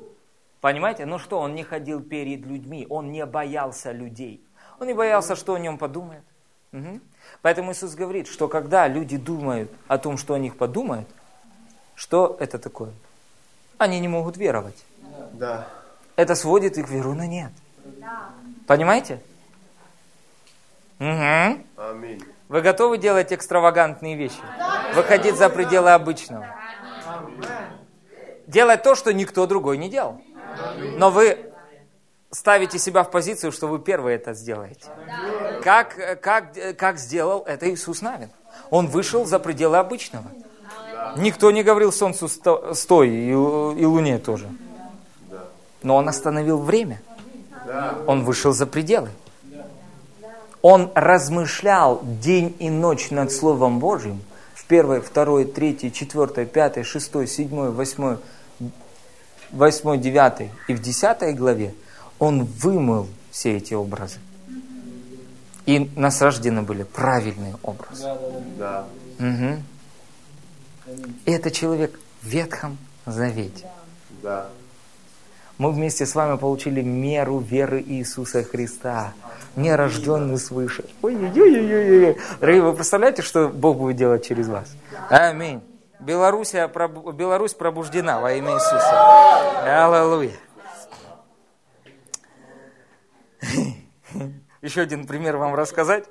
Понимаете? 0.60 1.06
Ну 1.06 1.18
что, 1.18 1.38
он 1.38 1.54
не 1.54 1.62
ходил 1.62 2.02
перед 2.02 2.46
людьми, 2.46 2.86
он 2.88 3.12
не 3.12 3.24
боялся 3.26 3.92
людей. 3.92 4.42
Он 4.78 4.86
не 4.86 4.94
боялся, 4.94 5.36
что 5.36 5.54
о 5.54 5.58
нем 5.58 5.76
подумают. 5.76 6.24
Угу. 6.72 7.00
Поэтому 7.42 7.72
Иисус 7.72 7.94
говорит, 7.94 8.28
что 8.28 8.48
когда 8.48 8.88
люди 8.88 9.16
думают 9.16 9.70
о 9.88 9.98
том, 9.98 10.16
что 10.16 10.34
о 10.34 10.38
них 10.38 10.56
подумают, 10.56 11.08
что 11.94 12.36
это 12.40 12.58
такое? 12.58 12.92
Они 13.76 14.00
не 14.00 14.08
могут 14.08 14.38
веровать. 14.38 14.84
Да. 15.32 15.66
Это 16.16 16.34
сводит 16.34 16.78
их 16.78 16.88
веру 16.88 17.14
на 17.14 17.26
нет. 17.26 17.52
Понимаете? 18.66 19.20
Угу. 20.98 21.64
Аминь. 21.76 22.22
Вы 22.48 22.60
готовы 22.62 22.98
делать 22.98 23.32
экстравагантные 23.32 24.16
вещи? 24.16 24.40
Выходить 24.94 25.36
за 25.36 25.48
пределы 25.48 25.90
обычного. 25.92 26.46
Делать 28.46 28.82
то, 28.82 28.94
что 28.94 29.12
никто 29.12 29.46
другой 29.46 29.78
не 29.78 29.88
делал. 29.88 30.20
Но 30.96 31.10
вы 31.10 31.38
ставите 32.30 32.78
себя 32.78 33.02
в 33.02 33.10
позицию, 33.10 33.52
что 33.52 33.66
вы 33.66 33.78
первые 33.78 34.16
это 34.16 34.34
сделаете. 34.34 34.86
Как, 35.62 36.20
как, 36.20 36.76
как 36.76 36.98
сделал 36.98 37.44
это 37.46 37.70
Иисус 37.70 38.02
Навин? 38.02 38.30
Он 38.70 38.86
вышел 38.86 39.24
за 39.24 39.38
пределы 39.38 39.78
обычного. 39.78 40.26
Никто 41.16 41.50
не 41.50 41.62
говорил 41.62 41.92
солнцу 41.92 42.28
стой, 42.28 43.08
и, 43.08 43.30
и 43.30 43.34
луне 43.84 44.18
тоже. 44.18 44.48
Но 45.82 45.96
он 45.96 46.08
остановил 46.08 46.58
время. 46.58 47.00
Он 48.06 48.24
вышел 48.24 48.52
за 48.52 48.66
пределы. 48.66 49.10
Он 50.62 50.90
размышлял 50.94 52.00
день 52.02 52.54
и 52.58 52.68
ночь 52.68 53.10
над 53.10 53.32
Словом 53.32 53.78
Божьим 53.78 54.20
в 54.70 54.72
первой, 54.72 55.00
второй, 55.00 55.46
третьей, 55.46 55.92
четвертой, 55.92 56.46
пятой, 56.46 56.84
шестой, 56.84 57.26
седьмой, 57.26 57.72
восьмой, 57.72 58.18
восьмой, 59.50 59.98
девятой 59.98 60.52
и 60.68 60.74
в 60.74 60.80
десятой 60.80 61.34
главе 61.34 61.74
он 62.20 62.44
вымыл 62.44 63.08
все 63.32 63.56
эти 63.56 63.74
образы. 63.74 64.18
И 65.66 65.90
нас 65.96 66.22
рождены 66.22 66.62
были 66.62 66.84
правильные 66.84 67.56
образы. 67.64 68.16
Да. 68.56 68.86
Угу. 69.18 69.62
И 71.24 71.32
это 71.32 71.50
человек 71.50 71.98
в 72.22 72.28
Ветхом 72.28 72.78
Завете. 73.06 73.66
Да. 74.22 74.50
Мы 75.60 75.72
вместе 75.72 76.06
с 76.06 76.14
вами 76.14 76.38
получили 76.38 76.80
меру 76.80 77.38
веры 77.38 77.84
Иисуса 77.86 78.42
Христа, 78.42 79.12
не 79.56 79.76
рожденный 79.76 80.38
свыше. 80.38 80.86
Ой-ой-ой-ой-ой. 81.02 82.16
Дорогие, 82.40 82.62
вы 82.62 82.72
представляете, 82.72 83.20
что 83.20 83.48
Бог 83.48 83.76
будет 83.76 83.96
делать 83.96 84.26
через 84.26 84.48
вас? 84.48 84.74
Аминь. 85.10 85.60
Белоруссия, 86.00 86.66
Беларусь 86.66 87.52
пробуждена 87.52 88.20
во 88.20 88.32
имя 88.32 88.54
Иисуса. 88.54 89.84
Аллилуйя. 89.84 90.32
Еще 94.62 94.80
один 94.80 95.06
пример 95.06 95.36
вам 95.36 95.54
рассказать. 95.54 96.08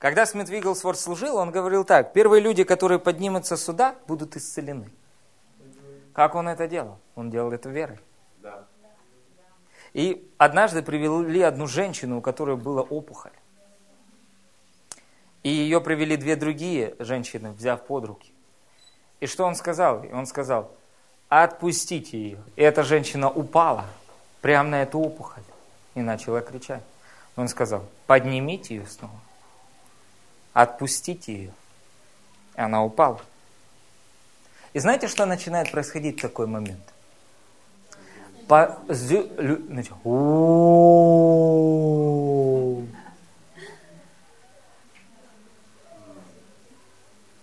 Когда 0.00 0.24
Смит 0.24 0.48
Вигглсворт 0.48 0.98
служил, 0.98 1.36
он 1.36 1.50
говорил 1.50 1.84
так, 1.84 2.14
первые 2.14 2.40
люди, 2.40 2.64
которые 2.64 2.98
поднимутся 2.98 3.58
сюда, 3.58 3.94
будут 4.06 4.34
исцелены. 4.34 4.90
Как 6.14 6.34
он 6.34 6.48
это 6.48 6.66
делал? 6.66 6.98
Он 7.14 7.30
делал 7.30 7.52
это 7.52 7.68
верой. 7.68 7.98
Да. 8.38 8.64
И 9.92 10.26
однажды 10.38 10.82
привели 10.82 11.42
одну 11.42 11.66
женщину, 11.66 12.18
у 12.18 12.20
которой 12.22 12.56
была 12.56 12.80
опухоль. 12.80 13.30
И 15.42 15.50
ее 15.50 15.82
привели 15.82 16.16
две 16.16 16.34
другие 16.34 16.96
женщины, 16.98 17.52
взяв 17.52 17.82
под 17.82 18.06
руки. 18.06 18.32
И 19.20 19.26
что 19.26 19.44
он 19.44 19.54
сказал? 19.54 20.06
Он 20.14 20.24
сказал, 20.24 20.70
отпустите 21.28 22.18
ее. 22.18 22.42
И 22.56 22.62
эта 22.62 22.84
женщина 22.84 23.28
упала 23.28 23.84
прямо 24.40 24.70
на 24.70 24.82
эту 24.82 24.98
опухоль 24.98 25.42
и 25.94 26.00
начала 26.00 26.40
кричать. 26.40 26.82
Он 27.36 27.48
сказал, 27.48 27.84
поднимите 28.06 28.76
ее 28.76 28.86
снова, 28.86 29.20
отпустите 30.52 31.32
ее. 31.32 31.52
И 32.56 32.60
она 32.60 32.84
упала. 32.84 33.20
И 34.72 34.78
знаете, 34.78 35.08
что 35.08 35.26
начинает 35.26 35.70
происходить 35.70 36.18
в 36.18 36.22
такой 36.22 36.46
момент? 36.46 36.80
По, 38.46 38.78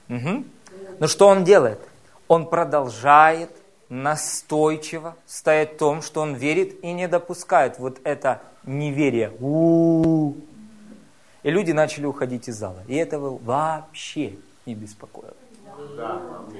Угу. 0.10 0.46
Но 1.00 1.08
что 1.08 1.28
он 1.28 1.44
делает? 1.44 1.80
Он 2.28 2.50
продолжает 2.50 3.52
настойчиво 3.90 5.16
стоять 5.26 5.76
в 5.76 5.78
том, 5.78 6.02
что 6.02 6.22
он 6.22 6.36
верит 6.36 6.84
и 6.84 6.92
не 6.92 7.08
допускает 7.08 7.80
вот 7.80 8.00
это 8.04 8.42
неверие. 8.64 9.32
У-у-у. 9.40 10.36
И 11.48 11.50
люди 11.50 11.72
начали 11.72 12.06
уходить 12.06 12.50
из 12.50 12.58
зала. 12.58 12.84
И 12.88 12.96
этого 12.96 13.38
вообще 13.38 14.34
не 14.66 14.76
беспокоило. 14.76 15.34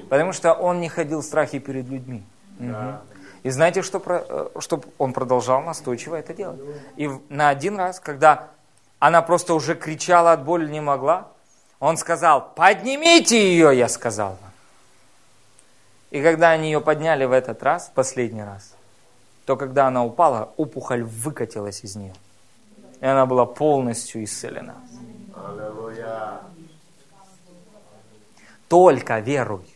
Потому 0.08 0.32
что 0.32 0.54
он 0.54 0.80
не 0.80 0.88
ходил 0.88 1.20
в 1.20 1.24
страхе 1.26 1.58
перед 1.58 1.86
людьми. 1.88 2.22
Угу. 2.58 2.96
И 3.42 3.50
знаете, 3.50 3.82
что, 3.82 4.02
э, 4.06 4.48
что 4.60 4.80
он 4.96 5.12
продолжал 5.12 5.60
настойчиво 5.60 6.16
это 6.16 6.32
делать. 6.32 6.58
И 6.96 7.10
на 7.28 7.50
один 7.50 7.76
раз, 7.76 8.00
когда 8.00 8.48
она 8.98 9.20
просто 9.20 9.52
уже 9.52 9.74
кричала 9.74 10.32
от 10.32 10.42
боли, 10.42 10.66
не 10.70 10.80
могла, 10.80 11.28
он 11.80 11.98
сказал, 11.98 12.54
поднимите 12.56 13.36
ее, 13.38 13.76
я 13.76 13.88
сказал 13.88 14.38
вам. 14.40 14.52
И 16.12 16.22
когда 16.22 16.52
они 16.52 16.68
ее 16.68 16.80
подняли 16.80 17.26
в 17.26 17.32
этот 17.32 17.62
раз, 17.62 17.92
последний 17.94 18.42
раз, 18.42 18.74
то 19.44 19.54
когда 19.54 19.88
она 19.88 20.02
упала, 20.02 20.54
опухоль 20.56 21.02
выкатилась 21.02 21.84
из 21.84 21.94
нее. 21.94 22.14
И 23.00 23.06
она 23.06 23.26
была 23.26 23.46
полностью 23.46 24.24
исцелена. 24.24 24.76
Только 28.68 29.18
веруй. 29.20 29.66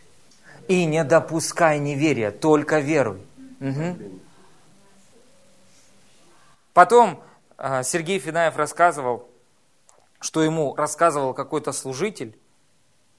И 0.68 0.84
не 0.84 1.04
допускай 1.04 1.78
неверия, 1.78 2.30
только 2.30 2.80
веруй. 2.80 3.22
Угу. 3.60 4.20
Потом 6.72 7.22
а, 7.58 7.82
Сергей 7.82 8.18
Финаев 8.18 8.56
рассказывал, 8.56 9.28
что 10.20 10.42
ему 10.42 10.74
рассказывал 10.74 11.34
какой-то 11.34 11.72
служитель, 11.72 12.36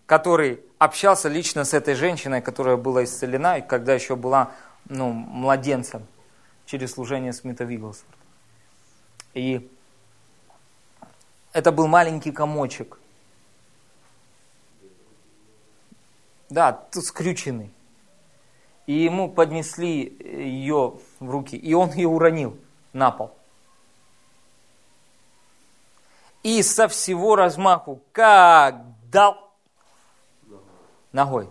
который 0.06 0.62
общался 0.80 1.30
лично 1.30 1.64
с 1.64 1.74
этой 1.74 1.96
женщиной, 1.96 2.42
которая 2.42 2.78
была 2.78 3.04
исцелена, 3.04 3.62
когда 3.62 3.94
еще 3.94 4.16
была 4.16 4.52
ну, 4.86 5.12
младенцем 5.12 6.08
через 6.66 6.94
служение 6.94 7.34
Смита 7.34 7.64
Вигглсворта. 7.64 8.18
И 9.34 9.72
это 11.54 11.72
был 11.72 11.88
маленький 11.88 12.32
комочек. 12.32 12.98
Да, 16.50 16.74
тут 16.74 17.06
скрюченный. 17.06 17.72
И 18.86 18.94
ему 18.94 19.32
поднесли 19.32 20.18
ее 20.20 21.00
в 21.20 21.30
руки, 21.30 21.56
и 21.56 21.74
он 21.74 21.92
ее 21.94 22.10
уронил 22.10 22.58
на 22.92 23.12
пол. 23.12 23.36
И 26.42 26.62
со 26.62 26.90
всего 26.90 27.38
размаху, 27.38 28.02
как 28.12 28.84
дал 29.10 29.52
ногой. 31.14 31.50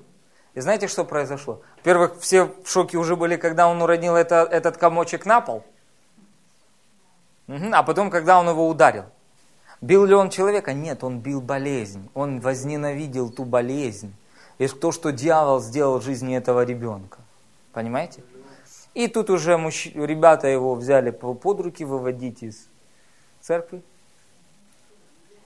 И 0.52 0.60
знаете, 0.60 0.86
что 0.88 1.04
произошло? 1.04 1.62
Во-первых, 1.76 2.20
все 2.20 2.44
в 2.44 2.68
шоке 2.68 2.98
уже 2.98 3.16
были, 3.16 3.36
когда 3.36 3.68
он 3.68 3.80
уронил 3.80 4.14
это, 4.14 4.46
этот 4.50 4.76
комочек 4.76 5.24
на 5.24 5.40
пол. 5.40 5.64
А 7.48 7.82
потом, 7.82 8.10
когда 8.10 8.38
он 8.38 8.48
его 8.48 8.68
ударил. 8.68 9.06
Бил 9.82 10.04
ли 10.04 10.14
он 10.14 10.30
человека? 10.30 10.72
Нет, 10.72 11.02
он 11.02 11.18
бил 11.18 11.40
болезнь. 11.40 12.08
Он 12.14 12.40
возненавидел 12.40 13.30
ту 13.30 13.44
болезнь. 13.44 14.14
И 14.58 14.68
то, 14.68 14.92
что 14.92 15.10
дьявол 15.10 15.60
сделал 15.60 15.98
в 15.98 16.04
жизни 16.04 16.36
этого 16.36 16.64
ребенка. 16.64 17.18
Понимаете? 17.72 18.22
И 18.94 19.08
тут 19.08 19.28
уже 19.28 19.56
мужч... 19.58 19.90
ребята 19.94 20.46
его 20.46 20.76
взяли 20.76 21.10
под 21.10 21.60
руки 21.60 21.84
выводить 21.84 22.44
из 22.44 22.68
церкви. 23.40 23.82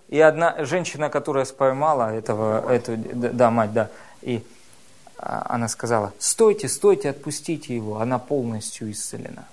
И 0.09 0.21
одна 0.21 0.65
женщина, 0.65 1.09
которая 1.09 1.47
споймала 1.47 2.15
этого, 2.15 2.71
эту, 2.71 2.97
да, 2.97 3.51
мать, 3.51 3.73
да, 3.73 3.91
и 4.23 4.45
а, 5.19 5.47
она 5.49 5.67
сказала, 5.67 6.13
стойте, 6.19 6.69
стойте, 6.69 7.11
отпустите 7.11 7.75
его, 7.75 8.01
она 8.01 8.21
полностью 8.21 8.91
исцелена. 8.93 9.49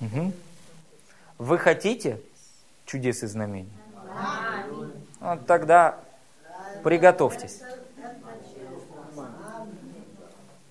Угу. 0.00 0.32
Вы 1.40 1.56
хотите 1.56 2.20
чудес 2.84 3.22
и 3.22 3.26
знамений? 3.26 3.72
Вот 5.20 5.46
тогда 5.46 5.98
приготовьтесь. 6.84 7.62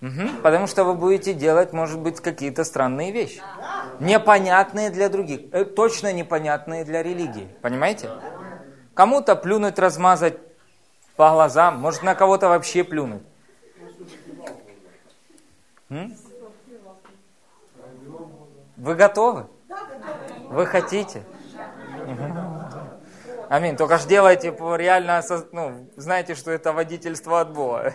Угу, 0.02 0.42
потому 0.44 0.68
что 0.68 0.84
вы 0.84 0.94
будете 0.94 1.34
делать, 1.34 1.74
может 1.74 2.00
быть, 2.00 2.20
какие-то 2.22 2.64
странные 2.64 3.12
вещи. 3.12 3.42
Непонятные 4.00 4.92
для 4.92 5.10
других. 5.10 5.52
Э, 5.54 5.66
точно 5.66 6.14
непонятные 6.14 6.86
для 6.86 7.02
религии. 7.02 7.50
Понимаете? 7.64 8.12
Кому-то 8.94 9.36
плюнуть, 9.36 9.80
размазать 9.80 10.38
по 11.16 11.32
глазам. 11.32 11.80
Может, 11.80 12.04
на 12.04 12.14
кого-то 12.14 12.48
вообще 12.48 12.84
плюнуть. 12.84 13.24
М? 15.90 16.16
Вы 18.78 18.96
готовы? 18.96 19.48
Вы 20.50 20.66
хотите? 20.66 21.24
Аминь. 23.50 23.76
Только 23.78 23.98
ж 23.98 24.06
делайте 24.06 24.50
реально, 24.78 25.22
ну, 25.52 25.90
знаете, 25.96 26.36
что 26.36 26.52
это 26.52 26.74
водительство 26.74 27.42
от 27.42 27.54
Бога. 27.54 27.94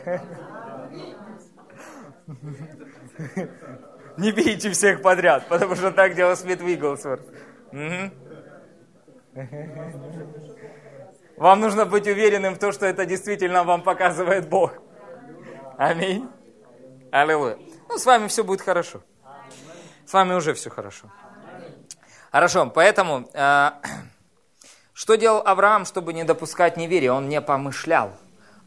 Не 4.17 4.33
бейте 4.33 4.71
всех 4.71 5.03
подряд, 5.03 5.49
потому 5.49 5.75
что 5.75 5.91
так 5.91 6.15
делал 6.15 6.37
Смит 6.37 6.61
Вигглсворт. 6.61 7.23
Вам 11.37 11.61
нужно 11.61 11.85
быть 11.87 12.07
уверенным 12.07 12.55
в 12.55 12.59
том, 12.59 12.73
что 12.73 12.87
это 12.87 13.05
действительно 13.05 13.65
вам 13.65 13.83
показывает 13.83 14.49
Бог. 14.49 14.73
Аминь. 15.77 16.29
Аллилуйя. 17.11 17.59
Ну, 17.89 17.99
с 17.99 18.07
вами 18.07 18.29
все 18.29 18.45
будет 18.45 18.61
хорошо. 18.61 19.03
С 20.07 20.13
вами 20.13 20.35
уже 20.35 20.55
все 20.55 20.71
хорошо. 20.71 21.11
Хорошо, 22.35 22.69
поэтому, 22.69 23.29
э, 23.33 23.71
что 24.93 25.15
делал 25.15 25.41
Авраам, 25.47 25.85
чтобы 25.85 26.13
не 26.13 26.25
допускать 26.25 26.77
неверия? 26.77 27.13
Он 27.13 27.29
не 27.29 27.41
помышлял 27.41 28.11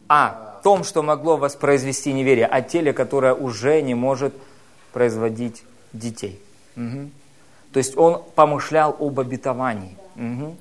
о 0.08 0.62
том, 0.64 0.86
что 0.86 1.04
могло 1.04 1.36
воспроизвести 1.36 2.14
неверие, 2.14 2.46
о 2.46 2.62
теле, 2.62 2.94
которое 2.94 3.34
уже 3.34 3.82
не 3.82 3.94
может 3.94 4.34
производить 4.94 5.66
детей. 5.92 6.42
Угу. 6.78 7.10
То 7.74 7.78
есть 7.80 7.98
он 7.98 8.24
помышлял 8.36 8.96
об 9.02 9.20
обетовании. 9.20 9.98
Угу. 10.16 10.56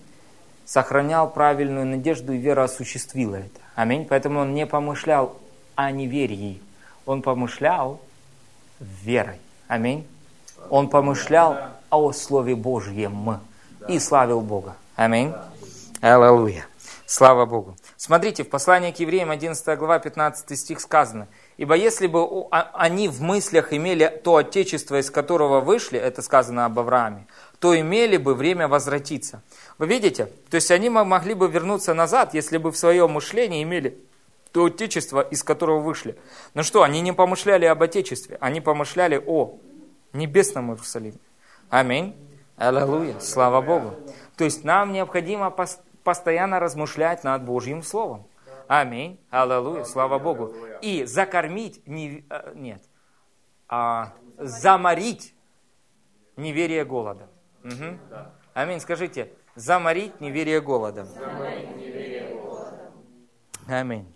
Сохранял 0.64 1.30
правильную 1.30 1.87
надежду 1.87 2.33
и 2.33 2.39
вера 2.39 2.64
осуществила 2.64 3.37
это. 3.37 3.61
Аминь. 3.76 4.05
Поэтому 4.11 4.41
он 4.41 4.53
не 4.53 4.66
помышлял 4.66 5.39
о 5.76 5.93
неверии. 5.93 6.61
Он 7.05 7.22
помышлял 7.22 8.01
верой. 8.80 9.39
Аминь. 9.68 10.05
Он 10.70 10.89
помышлял 10.89 11.57
о 11.91 12.12
Слове 12.12 12.55
Божьем 12.55 13.41
и 13.89 13.99
славил 13.99 14.41
Бога. 14.41 14.76
Аминь. 14.97 15.32
Аллилуйя. 16.01 16.66
Слава 17.07 17.47
Богу. 17.47 17.76
Смотрите, 17.97 18.43
в 18.43 18.49
послании 18.49 18.91
к 18.91 18.99
евреям 18.99 19.30
11 19.30 19.78
глава 19.78 20.01
15 20.01 20.59
стих 20.59 20.80
сказано, 20.80 21.28
«Ибо 21.57 21.74
если 21.76 22.09
бы 22.09 22.47
а, 22.51 22.70
они 22.74 23.09
в 23.09 23.22
мыслях 23.22 23.72
имели 23.72 24.20
то 24.24 24.37
отечество, 24.37 24.99
из 24.99 25.11
которого 25.11 25.61
вышли, 25.61 25.99
это 26.01 26.20
сказано 26.20 26.64
об 26.64 26.78
Аврааме, 26.80 27.26
то 27.61 27.78
имели 27.78 28.16
бы 28.16 28.34
время 28.34 28.66
возвратиться». 28.66 29.41
Вы 29.78 29.87
видите? 29.87 30.30
То 30.51 30.57
есть 30.57 30.70
они 30.72 30.91
могли 30.91 31.34
бы 31.34 31.49
вернуться 31.49 31.95
назад, 31.95 32.34
если 32.34 32.59
бы 32.59 32.72
в 32.72 32.76
своем 32.76 33.12
мышлении 33.12 33.62
имели 33.62 33.99
то 34.51 34.64
отечество, 34.64 35.20
из 35.20 35.43
которого 35.43 35.80
вышли. 35.80 36.16
Но 36.55 36.62
что, 36.62 36.82
они 36.82 37.01
не 37.03 37.12
помышляли 37.12 37.66
об 37.66 37.82
отечестве, 37.82 38.37
они 38.41 38.61
помышляли 38.61 39.22
о 39.26 39.59
небесном 40.12 40.70
Иерусалиме. 40.70 41.18
Аминь. 41.71 42.14
Аллилуйя. 42.57 43.19
Слава 43.21 43.61
Богу. 43.61 43.95
То 44.37 44.45
есть 44.45 44.64
нам 44.64 44.93
необходимо 44.93 45.55
постоянно 46.05 46.61
размышлять 46.61 47.25
над 47.25 47.45
Божьим 47.45 47.83
Словом. 47.83 48.27
Аминь. 48.69 49.21
Аллилуйя. 49.31 49.85
Слава 49.85 50.19
Богу. 50.19 50.55
И 50.81 51.05
закормить, 51.05 51.87
не, 51.87 52.25
э, 52.29 52.53
нет, 52.55 52.83
а, 53.69 54.12
заморить 54.39 55.35
неверие 56.37 56.85
голодом. 56.85 57.29
Угу. 57.64 57.99
Аминь. 58.55 58.81
Скажите, 58.81 59.33
заморить 59.55 60.21
неверие 60.21 60.61
голодом. 60.61 61.07
Заморить 61.07 61.77
неверие 61.77 62.35
голодом. 62.35 62.79
Аминь. 63.69 64.12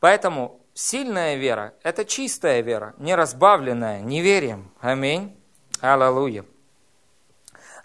Поэтому 0.00 0.60
сильная 0.74 1.36
вера– 1.36 1.74
это 1.82 2.04
чистая 2.04 2.60
вера, 2.60 2.94
не 2.98 3.14
разбавленная 3.14 4.00
неверием. 4.00 4.70
Аминь. 4.80 5.37
Аллилуйя. 5.80 6.44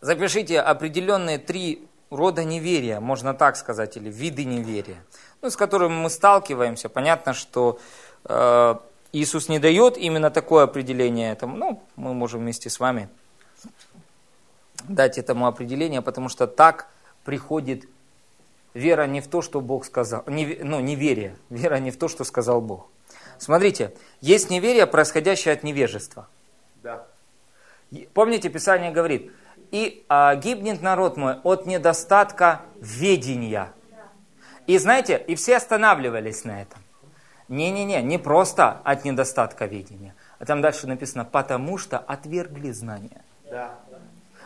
Запишите 0.02 0.60
определенные 0.60 1.38
три 1.38 1.88
рода 2.10 2.44
неверия, 2.44 3.00
можно 3.00 3.34
так 3.34 3.56
сказать, 3.56 3.98
или 3.98 4.10
виды 4.10 4.44
неверия, 4.44 5.04
ну, 5.42 5.50
с 5.50 5.56
которыми 5.56 5.94
мы 5.94 6.10
сталкиваемся. 6.10 6.90
Понятно, 6.90 7.34
что 7.34 7.80
э, 8.26 8.76
Иисус 9.12 9.48
не 9.48 9.60
дает 9.60 9.98
именно 9.98 10.32
такое 10.32 10.64
определение 10.64 11.32
этому. 11.32 11.56
Ну, 11.56 11.84
мы 11.96 12.14
можем 12.14 12.42
вместе 12.42 12.70
с 12.70 12.80
вами 12.80 13.10
дать 14.84 15.18
этому 15.18 15.48
определение, 15.48 16.02
потому 16.02 16.30
что 16.30 16.48
так 16.48 16.88
приходит 17.24 17.86
вера 18.74 19.06
не 19.08 19.22
в 19.22 19.28
то, 19.28 19.42
что 19.42 19.62
Бог 19.62 19.86
сказал, 19.86 20.24
не, 20.28 20.60
ну, 20.64 20.80
неверие, 20.80 21.38
вера 21.50 21.78
не 21.78 21.92
в 21.92 21.98
то, 21.98 22.08
что 22.08 22.24
сказал 22.24 22.60
Бог. 22.62 22.88
Смотрите, 23.38 23.94
есть 24.22 24.50
неверие, 24.50 24.88
происходящее 24.88 25.54
от 25.54 25.64
невежества. 25.64 26.28
Да. 26.82 27.08
Помните, 28.14 28.50
Писание 28.50 28.92
говорит, 28.92 29.32
и 29.72 30.06
а, 30.08 30.36
гибнет 30.36 30.82
народ 30.82 31.18
мой 31.18 31.38
от 31.44 31.66
недостатка 31.66 32.62
ведения. 32.80 33.74
И 34.68 34.78
знаете, 34.78 35.24
и 35.28 35.36
все 35.36 35.58
останавливались 35.58 36.44
на 36.46 36.62
этом. 36.62 36.80
Не-не-не, 37.50 38.02
не 38.02 38.18
просто 38.18 38.82
от 38.84 39.04
недостатка 39.04 39.66
видения. 39.66 40.16
А 40.40 40.46
там 40.46 40.62
дальше 40.62 40.88
написано, 40.88 41.26
потому 41.26 41.78
что 41.78 41.98
отвергли 41.98 42.72
знания. 42.72 43.22
Да. 43.50 43.80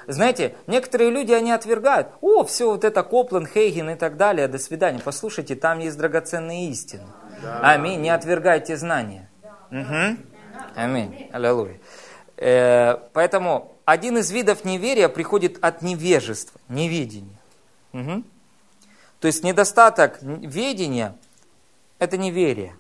Знаете, 0.08 0.56
некоторые 0.68 1.10
люди, 1.10 1.34
они 1.34 1.52
отвергают. 1.52 2.08
О, 2.22 2.44
все 2.46 2.72
вот 2.72 2.86
это 2.86 3.04
Коплан, 3.04 3.46
Хейген 3.46 3.90
и 3.90 3.96
так 3.96 4.16
далее, 4.16 4.48
до 4.48 4.58
свидания. 4.58 5.02
Послушайте, 5.04 5.56
там 5.56 5.80
есть 5.80 5.98
драгоценные 5.98 6.70
истины. 6.70 7.08
Да. 7.42 7.60
Аминь, 7.62 8.02
не 8.02 8.10
отвергайте 8.10 8.78
знания. 8.78 9.30
Угу. 9.70 10.18
Аминь, 10.76 11.30
аллилуйя. 11.34 11.80
Э, 12.38 12.98
поэтому 13.14 13.74
один 13.86 14.18
из 14.18 14.32
видов 14.32 14.64
неверия 14.64 15.10
приходит 15.10 15.58
от 15.64 15.82
невежества, 15.82 16.60
неведения. 16.70 17.38
Угу. 17.94 18.24
То 19.20 19.28
есть 19.28 19.44
недостаток 19.44 20.22
ведения– 20.22 21.16
это 22.00 22.18
неверие. 22.18 22.76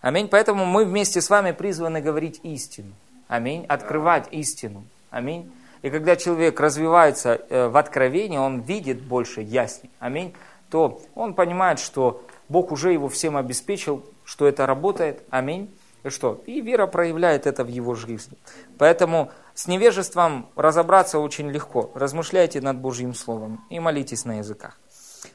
Аминь. 0.00 0.28
Поэтому 0.28 0.64
мы 0.64 0.84
вместе 0.84 1.20
с 1.20 1.28
вами 1.28 1.52
призваны 1.52 2.00
говорить 2.00 2.40
истину. 2.42 2.92
Аминь. 3.26 3.66
Открывать 3.66 4.28
истину. 4.30 4.84
Аминь. 5.10 5.52
И 5.82 5.90
когда 5.90 6.16
человек 6.16 6.58
развивается 6.60 7.40
э, 7.48 7.68
в 7.68 7.76
откровении, 7.76 8.38
он 8.38 8.60
видит 8.60 9.00
больше 9.00 9.42
ясней, 9.42 9.90
аминь, 10.00 10.34
то 10.70 11.00
он 11.14 11.34
понимает, 11.34 11.78
что 11.78 12.24
Бог 12.48 12.72
уже 12.72 12.92
его 12.92 13.08
всем 13.08 13.36
обеспечил, 13.36 14.04
что 14.24 14.46
это 14.48 14.66
работает, 14.66 15.22
аминь, 15.30 15.70
и 16.04 16.10
что? 16.10 16.42
И 16.46 16.60
вера 16.60 16.86
проявляет 16.86 17.46
это 17.46 17.64
в 17.64 17.68
его 17.68 17.94
жизни. 17.94 18.38
Поэтому 18.78 19.30
с 19.54 19.66
невежеством 19.66 20.48
разобраться 20.56 21.18
очень 21.18 21.50
легко. 21.50 21.90
Размышляйте 21.94 22.60
над 22.60 22.78
Божьим 22.78 23.14
Словом 23.14 23.64
и 23.70 23.80
молитесь 23.80 24.24
на 24.24 24.38
языках. 24.38 24.78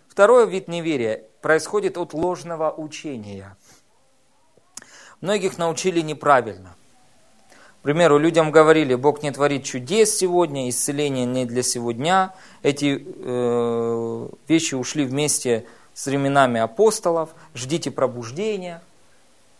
Второй 0.08 0.50
вид 0.50 0.68
неверия 0.68 1.24
происходит 1.42 1.98
от 1.98 2.14
ложного 2.14 2.72
учения. 2.72 3.58
Многих 5.22 5.58
научили 5.58 6.02
неправильно– 6.02 6.76
к 7.74 7.86
примеру, 7.86 8.18
людям 8.18 8.50
говорили, 8.50 8.96
Бог 8.96 9.24
не 9.24 9.32
творит 9.32 9.66
чудес 9.66 10.16
сегодня, 10.16 10.70
исцеление 10.70 11.26
не 11.26 11.44
для 11.44 11.64
сегодня. 11.64 12.34
Эти 12.62 13.06
э, 13.06 14.30
вещи 14.48 14.76
ушли 14.76 15.04
вместе 15.04 15.66
с 15.94 16.06
временами 16.06 16.62
апостолов. 16.62 17.32
Ждите 17.54 17.92
пробуждения. 17.92 18.82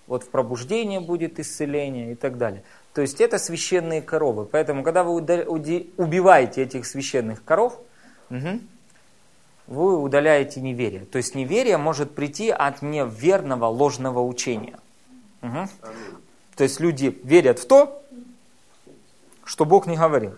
Вот 0.08 0.24
в 0.24 0.30
пробуждении 0.30 1.00
будет 1.00 1.40
исцеление 1.40 2.12
и 2.12 2.16
так 2.16 2.38
далее. 2.38 2.64
То 2.94 3.02
есть 3.02 3.22
это 3.22 3.40
священные 3.40 4.02
коровы. 4.02 4.46
Поэтому, 4.46 4.84
когда 4.84 5.04
вы 5.04 5.14
убиваете 5.14 6.62
этих 6.62 6.86
священных 6.86 7.44
коров, 7.44 7.80
угу, 8.30 8.60
вы 9.68 9.98
удаляете 9.98 10.62
неверие. 10.62 11.06
То 11.06 11.18
есть 11.18 11.36
неверие 11.36 11.78
может 11.78 12.14
прийти 12.14 12.50
от 12.50 12.82
неверного 12.82 13.66
ложного 13.66 14.22
учения. 14.22 14.78
Угу. 15.42 15.68
То 16.56 16.64
есть 16.64 16.80
люди 16.80 17.20
верят 17.24 17.60
в 17.60 17.68
то, 17.68 18.04
что 19.46 19.66
Бог 19.66 19.88
не 19.88 19.96
говорил. 19.96 20.36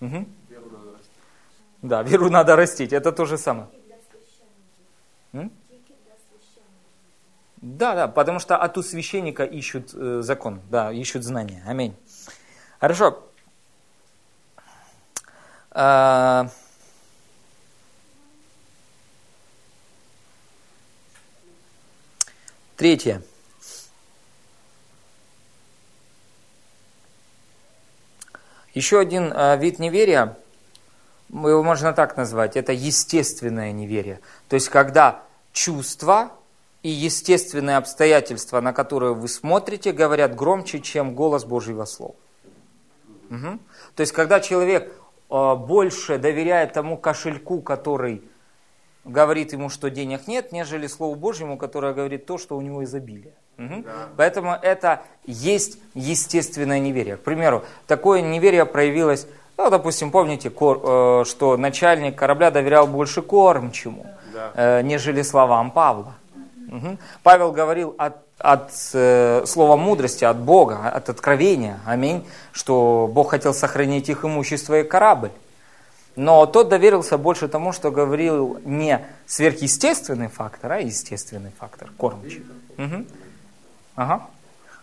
Угу. 0.00 0.26
Да, 1.82 2.02
веру 2.02 2.30
надо 2.30 2.56
растить. 2.56 2.92
Это 2.92 3.12
то 3.12 3.24
же 3.24 3.38
самое. 3.38 3.68
Да, 7.66 7.96
да, 7.96 8.06
потому 8.06 8.38
что 8.38 8.56
от 8.56 8.78
у 8.78 8.82
священника 8.84 9.42
ищут 9.42 9.90
э, 9.92 10.20
закон, 10.22 10.62
да, 10.70 10.92
ищут 10.92 11.24
знания. 11.24 11.64
Аминь. 11.66 11.96
Хорошо. 12.78 13.24
А... 15.72 16.48
Третье. 22.76 23.20
Еще 28.74 29.00
один 29.00 29.32
э, 29.32 29.56
вид 29.56 29.80
неверия, 29.80 30.36
его 31.30 31.64
можно 31.64 31.92
так 31.92 32.16
назвать, 32.16 32.56
это 32.56 32.72
естественное 32.72 33.72
неверие. 33.72 34.20
То 34.48 34.54
есть, 34.54 34.68
когда 34.68 35.24
чувства 35.52 36.35
и 36.86 36.88
естественные 36.88 37.78
обстоятельства, 37.78 38.60
на 38.60 38.72
которые 38.72 39.12
вы 39.12 39.26
смотрите, 39.26 39.90
говорят 39.90 40.36
громче, 40.36 40.78
чем 40.78 41.16
голос 41.16 41.44
Божьего 41.44 41.84
Слова. 41.84 42.14
Угу. 43.28 43.58
То 43.96 44.00
есть, 44.02 44.12
когда 44.12 44.38
человек 44.38 44.92
э, 45.28 45.54
больше 45.56 46.18
доверяет 46.18 46.74
тому 46.74 46.96
кошельку, 46.96 47.60
который 47.60 48.22
говорит 49.04 49.52
ему, 49.52 49.68
что 49.68 49.90
денег 49.90 50.28
нет, 50.28 50.52
нежели 50.52 50.86
Слову 50.86 51.16
Божьему, 51.16 51.56
которое 51.56 51.92
говорит 51.92 52.24
то, 52.24 52.38
что 52.38 52.56
у 52.56 52.60
него 52.60 52.84
изобилие. 52.84 53.34
Угу. 53.58 53.82
Да. 53.82 53.90
Поэтому 54.16 54.52
это 54.52 55.02
есть 55.24 55.80
естественное 55.94 56.78
неверие. 56.78 57.16
К 57.16 57.22
примеру, 57.22 57.64
такое 57.88 58.20
неверие 58.20 58.64
проявилось, 58.64 59.26
ну, 59.56 59.70
допустим, 59.70 60.12
помните, 60.12 60.50
кор, 60.50 60.80
э, 60.84 61.24
что 61.24 61.56
начальник 61.56 62.14
корабля 62.14 62.52
доверял 62.52 62.86
больше 62.86 63.22
кормчему, 63.22 64.06
да. 64.32 64.52
э, 64.54 64.82
нежели 64.82 65.22
словам 65.22 65.72
Павла. 65.72 66.14
Угу. 66.76 66.98
Павел 67.22 67.52
говорил 67.52 67.94
от, 67.98 68.16
от 68.38 68.70
э, 68.92 69.44
слова 69.46 69.76
мудрости, 69.76 70.24
от 70.24 70.38
Бога, 70.38 70.88
от 70.88 71.08
откровения, 71.08 71.80
аминь, 71.86 72.26
что 72.52 73.10
Бог 73.12 73.30
хотел 73.30 73.54
сохранить 73.54 74.08
их 74.08 74.24
имущество 74.24 74.80
и 74.80 74.84
корабль. 74.84 75.30
Но 76.16 76.46
тот 76.46 76.68
доверился 76.68 77.18
больше 77.18 77.46
тому, 77.46 77.72
что 77.72 77.90
говорил 77.90 78.58
не 78.64 79.06
сверхъестественный 79.26 80.28
фактор, 80.28 80.72
а 80.72 80.78
естественный 80.78 81.52
фактор, 81.58 81.90
кормчий. 81.98 82.44
Угу. 82.78 83.06
Ага. 83.96 84.26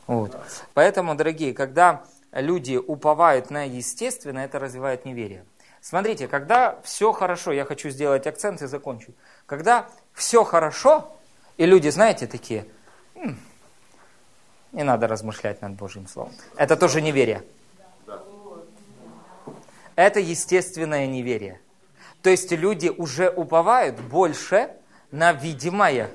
Вот. 0.05 0.37
Поэтому, 0.73 1.15
дорогие, 1.15 1.53
когда 1.53 2.03
люди 2.31 2.75
уповают 2.75 3.49
на 3.49 3.63
естественное, 3.63 4.45
это 4.45 4.59
развивает 4.59 5.05
неверие. 5.05 5.43
Смотрите, 5.81 6.27
когда 6.27 6.79
все 6.83 7.11
хорошо, 7.11 7.51
я 7.51 7.65
хочу 7.65 7.89
сделать 7.89 8.27
акцент 8.27 8.61
и 8.61 8.67
закончу. 8.67 9.11
Когда 9.45 9.87
все 10.13 10.43
хорошо, 10.43 11.11
и 11.57 11.65
люди, 11.65 11.89
знаете, 11.89 12.27
такие, 12.27 12.65
М, 13.15 13.37
не 14.71 14.83
надо 14.83 15.07
размышлять 15.07 15.61
над 15.61 15.73
Божьим 15.73 16.07
Словом. 16.07 16.33
Это 16.55 16.75
тоже 16.75 17.01
неверие. 17.01 17.43
Это 19.95 20.19
естественное 20.19 21.05
неверие. 21.05 21.61
То 22.21 22.29
есть 22.29 22.51
люди 22.51 22.89
уже 22.89 23.29
уповают 23.29 23.99
больше 23.99 24.71
на 25.11 25.33
видимое. 25.33 26.09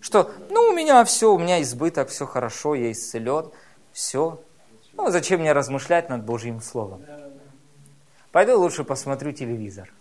Что, 0.00 0.30
ну, 0.50 0.68
у 0.68 0.72
меня 0.72 1.04
все, 1.04 1.32
у 1.32 1.38
меня 1.38 1.60
избыток, 1.62 2.10
все 2.10 2.26
хорошо, 2.26 2.76
я 2.76 2.92
исцелен, 2.92 3.50
все. 3.92 4.40
Ну, 4.92 5.10
зачем 5.10 5.40
мне 5.40 5.52
размышлять 5.52 6.08
над 6.08 6.24
Божьим 6.24 6.60
Словом? 6.60 7.04
Пойду 8.30 8.58
лучше 8.58 8.84
посмотрю 8.84 9.32
телевизор. 9.32 9.92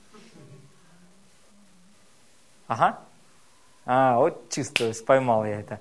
Ага. 2.67 2.99
А, 3.85 4.17
вот 4.17 4.49
чисто 4.49 4.91
поймал 5.05 5.45
я 5.45 5.59
это. 5.59 5.79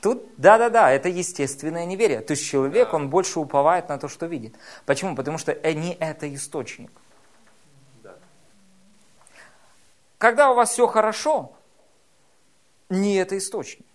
Тут, 0.00 0.24
да-да-да, 0.36 0.90
это 0.90 1.08
естественное 1.08 1.84
неверие. 1.84 2.20
То 2.20 2.32
есть 2.32 2.44
человек, 2.44 2.94
он 2.94 3.10
больше 3.10 3.38
уповает 3.40 3.88
на 3.88 3.98
то, 3.98 4.08
что 4.08 4.26
видит. 4.26 4.54
Почему? 4.86 5.14
Потому 5.14 5.38
что 5.38 5.52
не 5.52 5.94
это 5.94 6.32
источник. 6.34 6.90
когда 10.18 10.50
у 10.50 10.54
вас 10.54 10.70
все 10.70 10.86
хорошо, 10.86 11.52
не 12.88 13.16
это 13.16 13.36
источник. 13.36 13.86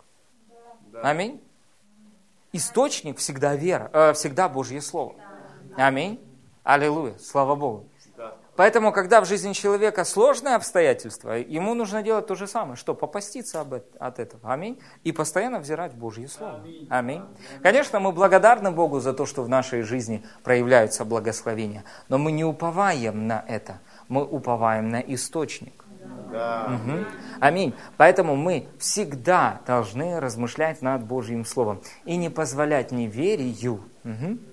Аминь. 1.01 1.41
Источник 2.53 3.17
всегда 3.17 3.55
вера, 3.55 3.89
э, 3.93 4.13
всегда 4.13 4.49
Божье 4.49 4.81
Слово. 4.81 5.15
Аминь. 5.75 6.19
Аллилуйя. 6.63 7.17
Слава 7.17 7.55
Богу. 7.55 7.87
Поэтому, 8.61 8.91
когда 8.91 9.21
в 9.21 9.25
жизни 9.25 9.53
человека 9.53 10.05
сложные 10.05 10.53
обстоятельства, 10.53 11.31
ему 11.31 11.73
нужно 11.73 12.03
делать 12.03 12.27
то 12.27 12.35
же 12.35 12.45
самое, 12.45 12.75
что 12.75 12.93
попаститься 12.93 13.59
об, 13.59 13.73
от 13.73 14.19
этого. 14.19 14.53
Аминь. 14.53 14.79
И 15.03 15.11
постоянно 15.11 15.59
взирать 15.59 15.93
в 15.93 15.97
Божье 15.97 16.27
Слово. 16.27 16.61
Аминь. 16.87 17.23
Конечно, 17.63 17.99
мы 17.99 18.11
благодарны 18.11 18.69
Богу 18.69 18.99
за 18.99 19.13
то, 19.13 19.25
что 19.25 19.41
в 19.41 19.49
нашей 19.49 19.81
жизни 19.81 20.23
проявляются 20.43 21.05
благословения, 21.05 21.85
но 22.07 22.19
мы 22.19 22.31
не 22.31 22.45
уповаем 22.45 23.25
на 23.25 23.43
это, 23.47 23.79
мы 24.07 24.23
уповаем 24.23 24.89
на 24.89 24.99
источник. 24.99 25.83
Угу. 26.29 27.05
Аминь. 27.39 27.73
Поэтому 27.97 28.35
мы 28.35 28.67
всегда 28.77 29.61
должны 29.65 30.19
размышлять 30.19 30.83
над 30.83 31.03
Божьим 31.03 31.45
Словом 31.45 31.81
и 32.05 32.15
не 32.15 32.29
позволять 32.29 32.91
неверию. 32.91 33.81
Угу. 34.03 34.50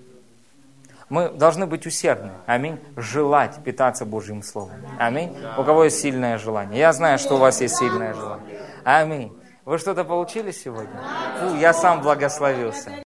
Мы 1.09 1.31
должны 1.31 1.67
быть 1.67 1.87
усердны. 1.87 2.33
Аминь. 2.47 2.79
Желать 2.97 3.63
питаться 3.65 4.05
Божьим 4.05 4.43
Словом. 4.43 4.75
Аминь. 4.99 5.35
У 5.57 5.65
кого 5.65 5.85
есть 5.85 6.01
сильное 6.01 6.39
желание? 6.39 6.79
Я 6.79 6.93
знаю, 6.93 7.19
что 7.19 7.37
у 7.37 7.39
вас 7.39 7.61
есть 7.61 7.77
сильное 7.77 8.13
желание. 8.15 8.61
Аминь. 8.85 9.33
Вы 9.65 9.79
что-то 9.79 10.05
получили 10.05 10.51
сегодня? 10.51 11.01
Фу, 11.41 11.55
я 11.57 11.75
сам 11.75 12.01
благословился. 12.01 12.91